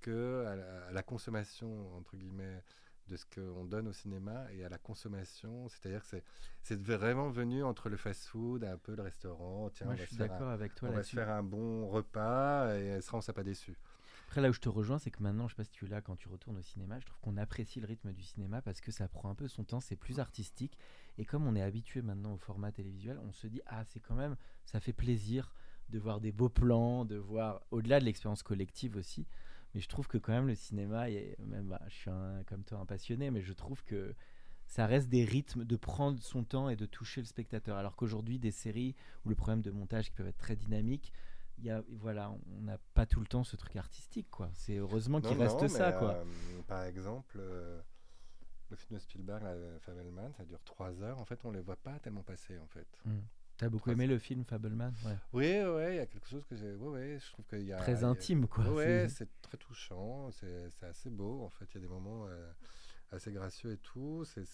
[0.00, 2.62] que à la, à la consommation, entre guillemets,
[3.08, 5.68] de ce qu'on donne au cinéma et à la consommation.
[5.68, 6.16] C'est-à-dire que
[6.62, 9.68] c'est- vraiment venu entre le fast-food, un peu le restaurant.
[9.70, 11.12] Tiens, Moi, on je va, suis se faire d'accord un, avec toi on va se
[11.12, 11.16] là-dessus.
[11.16, 13.76] faire un bon repas et ça, on ne s'est pas déçu.
[14.34, 16.00] Après, là où je te rejoins, c'est que maintenant, je sais pas si tu là
[16.00, 18.90] quand tu retournes au cinéma, je trouve qu'on apprécie le rythme du cinéma parce que
[18.90, 20.76] ça prend un peu son temps, c'est plus artistique.
[21.18, 24.16] Et comme on est habitué maintenant au format télévisuel, on se dit, ah, c'est quand
[24.16, 25.54] même, ça fait plaisir
[25.88, 29.24] de voir des beaux plans, de voir, au-delà de l'expérience collective aussi.
[29.72, 32.10] Mais je trouve que quand même le cinéma, et même, bah, je suis
[32.48, 34.16] comme toi un passionné, mais je trouve que
[34.66, 37.76] ça reste des rythmes de prendre son temps et de toucher le spectateur.
[37.76, 41.12] Alors qu'aujourd'hui, des séries où le problème de montage qui peuvent être très dynamiques,
[41.62, 44.50] y a, voilà, on n'a pas tout le temps ce truc artistique, quoi.
[44.54, 46.14] C'est heureusement qu'il reste non, ça, quoi.
[46.14, 46.24] euh,
[46.66, 47.80] par exemple, euh,
[48.70, 51.18] le film de Spielberg, la Fableman, ça dure trois heures.
[51.18, 52.86] En fait, on les voit pas tellement passer, en fait.
[53.04, 53.18] Mm.
[53.56, 55.16] T'as beaucoup aimé le film Fableman ouais.
[55.32, 56.74] Oui, oui, il y a quelque chose que j'ai.
[56.74, 57.76] Oui, oui, je trouve qu'il y a.
[57.76, 58.64] Très intime, quoi.
[58.68, 61.44] Oui, c'est très touchant, c'est assez beau.
[61.44, 62.26] En fait, il y a des moments.
[62.26, 62.50] Euh,
[63.14, 64.24] assez gracieux et tout.
[64.24, 64.44] C'est,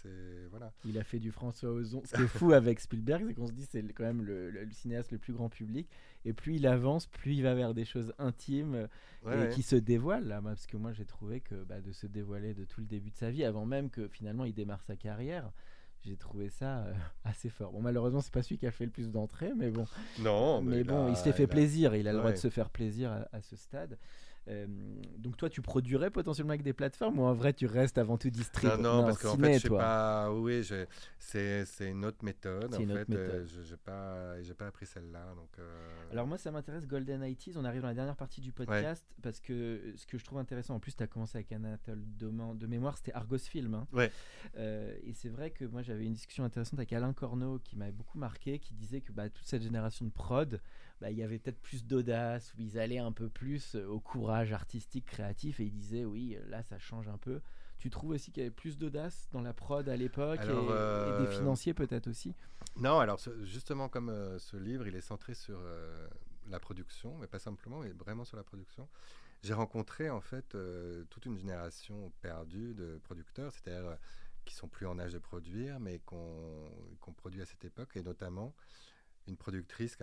[0.50, 0.72] voilà.
[0.84, 2.02] Il a fait du François Ozon.
[2.04, 5.12] Ce qui est fou avec Spielberg, c'est qu'on se dit c'est quand même le, cinéaste
[5.12, 5.88] le plus grand public.
[6.24, 8.88] Et plus il avance, plus il va vers des choses intimes
[9.26, 10.26] et qui se dévoilent.
[10.26, 13.10] Là, parce que moi, j'ai trouvé que bah, de se dévoiler de tout le début
[13.10, 15.50] de sa vie, avant même que finalement il démarre sa carrière,
[16.04, 16.92] j'ai trouvé ça euh,
[17.24, 17.72] assez fort.
[17.72, 19.86] Bon, malheureusement, c'est pas celui qui a fait le plus d'entrées, mais bon.
[20.20, 21.94] Non, mais, bon, il s'est fait plaisir.
[21.94, 23.98] Il a le droit de se faire plaisir à, à ce stade.
[24.48, 24.66] Euh,
[25.18, 28.30] donc toi, tu produirais potentiellement avec des plateformes ou en vrai, tu restes avant tout
[28.30, 30.32] distribué Non, non, parce qu'en fait, je sais pas.
[30.32, 30.66] Oui,
[31.18, 32.74] c'est une autre méthode.
[32.74, 33.16] En une fait, méthode.
[33.16, 35.34] Euh, je n'ai pas, j'ai pas appris celle-là.
[35.36, 35.50] Donc.
[35.58, 36.12] Euh.
[36.12, 37.56] Alors moi, ça m'intéresse Golden ITs.
[37.56, 40.74] On arrive dans la dernière partie du podcast parce que ce que je trouve intéressant,
[40.74, 43.74] en plus, tu as commencé avec Anatole de mémoire, c'était Argos Film.
[43.74, 43.86] Hein.
[43.92, 44.10] Ouais.
[44.56, 48.18] et c'est vrai que moi, j'avais une discussion intéressante avec Alain Corneau qui m'avait beaucoup
[48.18, 50.60] marqué, qui disait que bah, toute cette génération de prod,
[51.00, 54.00] bah, il y avait peut-être plus d'audace, où ils allaient un peu plus euh, au
[54.00, 57.40] courage artistique, créatif, et ils disaient oui, là ça change un peu.
[57.78, 60.52] Tu trouves aussi qu'il y avait plus d'audace dans la prod à l'époque et, des
[60.52, 62.34] euh, financiers peut-être aussi?
[62.76, 65.58] Non, alors justement comme euh, ce livre, il est centré sur
[66.50, 68.86] la production, mais pas simplement, mais vraiment sur la production.
[69.42, 70.54] J'ai rencontré en fait
[71.08, 73.96] toute une génération perdue de producteurs, c'est-à-dire
[74.44, 78.54] qui sont plus en âge de produire, mais qu'on produit à cette époque, et notamment
[79.30, 79.96] une productrice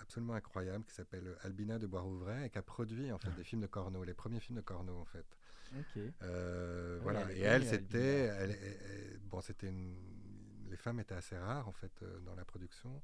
[0.00, 3.62] absolument incroyable qui s'appelle Albina de Boisrouvray et qui a produit en fait des films
[3.62, 5.26] de Corneau, les premiers films de Corneau en fait.
[6.22, 7.30] Euh, voilà.
[7.32, 8.30] Et elle, c'était,
[9.24, 9.72] bon, c'était
[10.68, 13.00] les femmes étaient assez rares en fait euh, dans la production,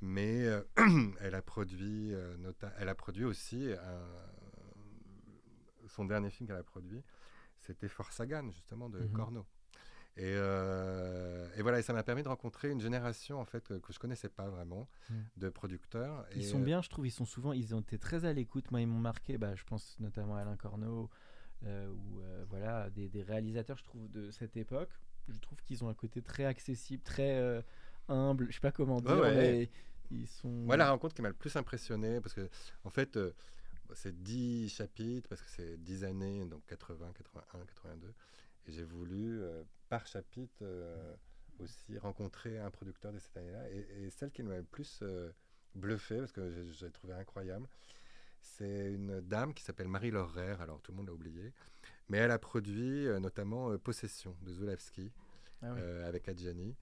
[0.00, 0.62] mais euh,
[1.20, 2.12] elle a produit,
[2.78, 3.70] elle a produit aussi
[5.88, 7.02] son dernier film qu'elle a produit,
[7.58, 9.46] c'était Forsagan justement de mm Corneau.
[10.18, 13.92] Euh, et, voilà, et ça m'a permis de rencontrer une génération en fait que, je
[13.92, 15.14] je connaissais pas vraiment mm.
[15.36, 16.26] de producteurs.
[16.34, 17.06] Ils sont bien, je trouve.
[17.06, 18.70] Ils sont souvent, ils ont été très à l'écoute.
[18.70, 19.38] Moi, ils m'ont marqué.
[19.38, 21.10] Bah, je pense notamment à Alain Corneau
[21.64, 24.90] euh, ou euh, voilà des, réalisateurs, je trouve de cette époque.
[25.28, 27.62] Je trouve qu'ils ont un côté très accessible, très
[28.08, 28.46] humble.
[28.48, 29.70] Je sais pas comment dire, mais
[30.10, 30.48] ils sont.
[30.48, 32.48] Moi, la rencontre qui m'a le plus impressionné, parce que
[32.84, 33.18] en fait.
[33.92, 38.14] c'est 10 chapitres parce que c'est 10 années, donc 80, 81, 82.
[38.66, 39.42] Et j'ai voulu
[39.90, 41.14] par chapitre euh,
[41.58, 43.68] aussi rencontrer un producteur de cette année-là.
[43.70, 45.30] Et, celle qui m'a le plus euh,
[45.74, 47.68] bluffé, parce que j'ai trouvé incroyable,
[48.40, 51.52] c'est une dame qui s'appelle Marie Lorrer, alors tout le monde l'a oublié,
[52.08, 55.12] mais elle a produit euh, notamment Possession de Zulawski
[55.62, 55.74] ah
[56.06, 56.74] avec Adjani.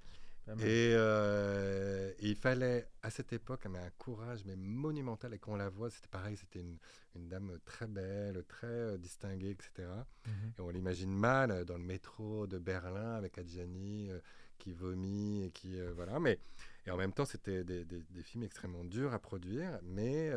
[0.49, 5.35] Euh, et, il fallait, à cette époque, mais un courage mais monumental.
[5.35, 6.79] Et quand on la voit, c'était pareil, c'était une,
[7.15, 9.89] une, dame très belle, très euh, distinguée, etc.
[10.27, 10.53] Mhm.
[10.59, 14.11] Et on l'imagine mal euh, dans le métro de Berlin avec Adjani
[14.59, 15.81] qui vomit et qui...
[15.95, 16.19] voilà.
[16.19, 16.41] Mais,
[16.87, 20.33] et en même temps, c'était des, des, des, films extrêmement durs à produire, mais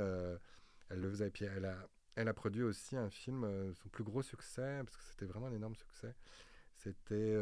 [0.89, 1.27] elle le faisait.
[1.27, 4.95] Et puis elle a, elle a produit aussi un film, son plus gros succès, parce
[4.95, 6.13] que c'était vraiment un énorme succès,
[6.75, 7.35] c'était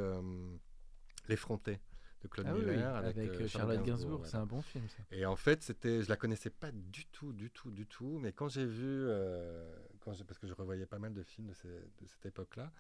[1.27, 1.79] L'Effronté
[2.21, 4.25] de Claude ah Miller avec, euh, Charlotte Gainsbourg.
[4.25, 5.03] C'est un bon film, ça.
[5.11, 8.19] Et en fait, c'était, je la connaissais pas du tout, du tout, du tout.
[8.19, 11.69] Mais quand j'ai vu, euh, quand parce que je revoyais pas mal de films de,
[12.01, 12.71] de cette époque-là,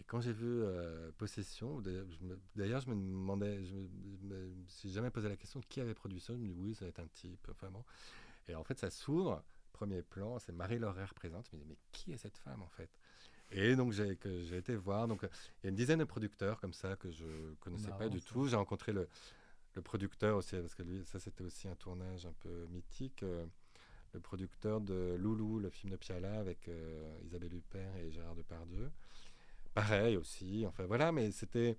[0.00, 5.28] et quand j'ai vu euh, Possession, d'ailleurs, je me demandais, je me, suis jamais posé
[5.28, 6.32] la question de qui avait produit ça?
[6.32, 7.84] Je me dis oui, ça va être un type, vraiment.
[8.48, 9.44] Et en fait, ça s'ouvre.
[9.72, 11.48] Premier plan, c'est Marie Laurère présente.
[11.50, 12.90] Je me dis mais qui est cette femme en fait?
[13.52, 14.10] Et donc j'ai
[14.56, 15.08] été voir.
[15.08, 17.24] Donc il y a une dizaine de producteurs comme ça que je
[17.60, 18.46] connaissais pas du tout.
[18.46, 19.08] J'ai rencontré le,
[19.74, 23.22] le, producteur aussi parce que lui, ça c'était aussi un tournage un peu mythique.
[23.22, 23.44] Euh,
[24.12, 28.90] le producteur de Loulou, le film de Piala avec euh, Isabelle Huppert et Gérard Depardieu.
[29.72, 30.64] Pareil aussi.
[30.66, 31.76] Enfin voilà, mais c'était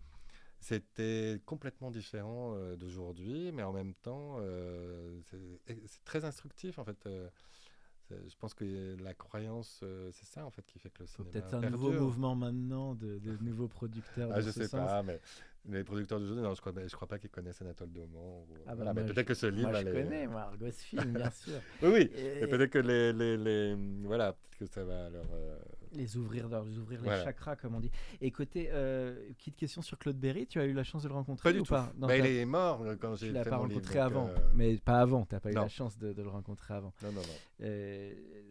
[0.59, 4.38] c'était complètement différent euh, d'aujourd'hui, mais en même temps,
[5.30, 7.07] c'est très instructif en fait
[8.28, 11.32] je pense que la croyance, euh, c'est ça en fait qui fait que le cinéma.
[11.32, 14.30] Peut-être un nouveau mouvement maintenant de, nouveaux producteurs.
[14.34, 15.20] Ah, je sais pas, mais
[15.70, 18.45] les producteurs d'aujourd'hui, non, je crois, je crois pas qu'ils connaissent Anatole Daumont.
[18.68, 19.70] Ah bah, mais peut-être que ce livre.
[19.70, 21.59] Moi, je connais, moi, Argos Film, bien sûr.
[21.84, 22.12] oui, oui.
[22.16, 22.47] Et...
[22.47, 25.26] Peut-être que les, les, les, voilà, peut-être que ça va leur.
[25.34, 25.57] Euh,
[25.94, 27.92] les ouvrir, les ouvrir les chakras, comme on dit.
[28.22, 31.14] Et côté, euh, petite question sur Claude Berry, tu as eu la chance de le
[31.14, 33.96] rencontrer pas ou pas bah, Il est mort euh, quand j'ai fait l'as pas rencontré
[33.96, 35.26] livre, avant, euh, mais pas avant.
[35.26, 36.94] Tu n'as pas eu la chance de, le rencontrer avant.
[37.04, 37.68] Non, non, non.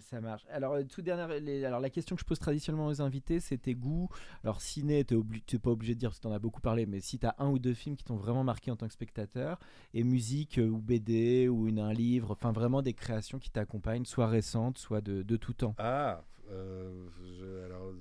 [0.01, 0.45] ça marche.
[0.51, 4.09] Alors, tout alors la question que je pose traditionnellement aux invités, c'est tes goûts.
[4.45, 6.87] Alors, ciné, tu n'es pas obligé de dire, parce que tu en as beaucoup parlé,
[6.87, 8.93] mais si tu as un ou deux films qui t'ont vraiment marqué en tant que
[8.93, 9.59] spectateur,
[9.95, 14.27] et musique ou BD ou une, un livre, enfin vraiment des créations qui t'accompagnent, soit
[14.27, 15.75] récentes, soit de, de tout temps.
[15.79, 17.93] Ah, euh, je, alors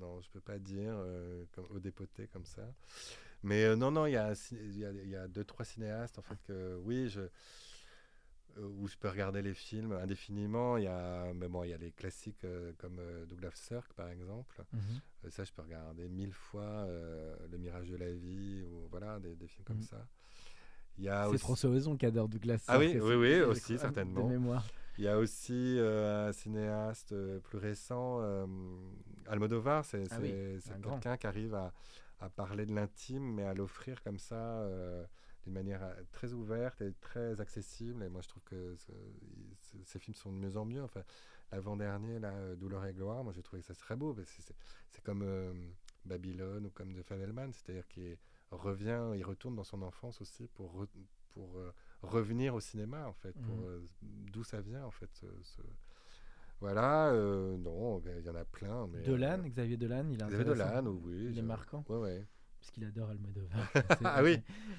[0.00, 2.62] non, je peux pas dire euh, comme, au dépoté comme ça.
[3.42, 6.22] Mais euh, non, non, il y, a y, a, y a deux, trois cinéastes en
[6.22, 7.22] fait que oui, je,
[8.60, 10.76] où je peux regarder les films indéfiniment.
[10.76, 12.44] Il y a, mais bon, il y a les classiques
[12.78, 14.62] comme Douglas Sirk par exemple.
[14.72, 15.30] Mhm.
[15.30, 16.86] Ça, je peux regarder mille fois
[17.50, 19.82] Le Mirage de la vie ou voilà des, des films comme Mhm.
[19.82, 20.06] ça.
[21.00, 22.64] C'est aussi, François Ozon qui adore Douglas.
[22.66, 24.24] Ah oui, Sirk, oui, oui, aussi, certainement.
[24.24, 24.66] De mémoire.
[24.98, 28.46] Il y a aussi euh, un cinéaste euh, plus récent, euh,
[29.26, 29.84] Almodovar.
[29.84, 30.30] C'est Ah oui,
[30.90, 31.72] quelqu'un qui arrive à,
[32.20, 35.04] à parler de l'intime, mais à l'offrir comme ça euh,
[35.44, 35.80] d'une manière
[36.12, 38.02] très ouverte et très accessible.
[38.02, 40.82] Et moi, je trouve que ce- ces films sont de mieux en mieux.
[40.82, 41.02] Enfin,
[41.52, 44.14] l'avant-dernier, là, Douleur et gloire, moi, j'ai trouvé ça très beau.
[44.14, 44.22] que
[44.90, 45.22] C'est comme
[46.04, 48.16] Babylone ou comme The Fabelman, c'est-à-dire qu'il
[48.50, 50.82] revient, il retourne dans son enfance aussi pour,
[51.58, 51.72] euh,
[52.02, 53.64] revenir au cinéma, en fait, pour Mhm.
[53.66, 53.80] euh,
[54.32, 55.10] d'où ça vient, en fait.
[55.14, 55.62] ce- ce-
[56.60, 58.88] Voilà, euh, non, il y en a plein.
[58.88, 60.82] Mais, Dolan, euh, Xavier Dolan, il est Xavier intéressant.
[60.82, 61.28] Dolan, oui.
[61.30, 61.84] Il est marquant.
[61.88, 62.26] Ouais, ouais.
[62.58, 63.48] Parce qu'il adore Almodovar.
[64.18, 64.38] Ah oui.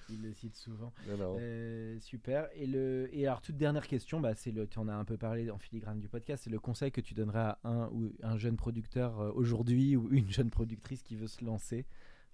[0.09, 0.91] Il le cite souvent.
[1.07, 1.37] Non, non.
[1.39, 2.49] Euh, super.
[2.53, 5.15] Et, le, et alors, toute dernière question, bah, c'est le, tu en as un peu
[5.17, 8.37] parlé en filigrane du podcast, c'est le conseil que tu donneras à un, ou un
[8.37, 11.85] jeune producteur aujourd'hui ou une jeune productrice qui veut se lancer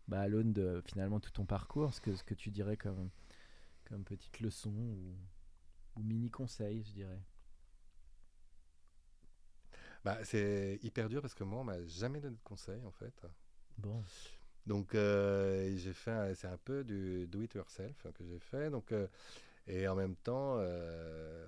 [0.08, 3.12] bah, à l'aune de finalement tout ton parcours, ce que, ce que tu dirais comme,
[3.86, 5.16] comme petite leçon ou,
[5.96, 7.22] ou mini conseil, je dirais.
[10.04, 13.26] Bah, c'est hyper dur parce que moi, on m'a jamais donné de conseils, en fait.
[13.78, 14.04] Bon.
[14.66, 18.70] Donc, euh, j'ai fait, c'est un peu du do it yourself que j'ai fait.
[18.70, 19.08] Donc, euh,
[19.68, 21.48] et en même temps, euh,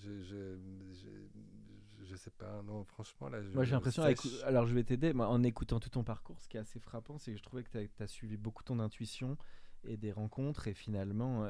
[0.00, 0.58] je, je,
[0.92, 2.62] je, je sais pas.
[2.62, 4.42] Non, franchement, là, je, Moi j'ai l'impression, sèche.
[4.44, 7.32] alors je vais t'aider, en écoutant tout ton parcours, ce qui est assez frappant, c'est
[7.32, 9.36] que je trouvais que tu as, suivi beaucoup ton intuition
[9.84, 11.48] et des rencontres, et finalement,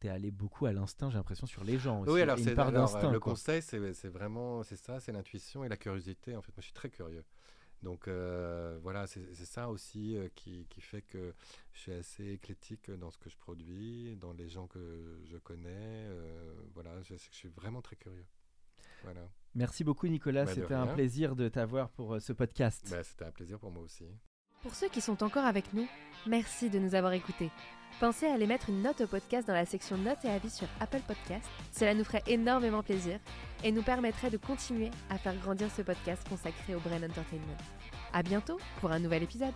[0.00, 2.12] tu es allé beaucoup à l'instinct, j'ai l'impression, sur les gens aussi.
[2.12, 2.54] Oui, alors c'est.
[2.54, 3.32] Le quoi.
[3.32, 6.36] conseil, c'est c'est vraiment, c'est ça, c'est l'intuition et la curiosité.
[6.36, 7.24] En fait, moi, je suis très curieux.
[7.82, 11.32] Donc euh, voilà, c'est ça aussi euh, qui, qui fait que
[11.72, 15.68] je suis assez éclectique dans ce que je produis, dans les gens que je connais.
[16.08, 18.26] euh, voilà, je, je suis vraiment très curieux.
[19.04, 22.84] Voilà, Merci beaucoup Nicolas, Bah, c'était un plaisir de t'avoir pour euh, ce podcast.
[22.90, 24.06] Bah, c'était un plaisir pour moi aussi.
[24.62, 25.86] Pour ceux qui sont encore avec nous,
[26.26, 27.50] merci de nous avoir écoutés.
[28.00, 30.66] Pensez à aller mettre une note au podcast dans la section notes et avis sur
[30.80, 31.46] Apple Podcast.
[31.72, 33.18] Cela nous ferait énormément plaisir
[33.64, 37.56] et nous permettrait de continuer à faire grandir ce podcast consacré au Brain Entertainment.
[38.12, 39.54] À bientôt pour un nouvel épisode.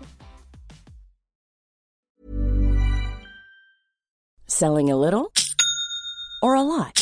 [4.47, 5.29] Selling a little
[6.43, 7.02] or a lot?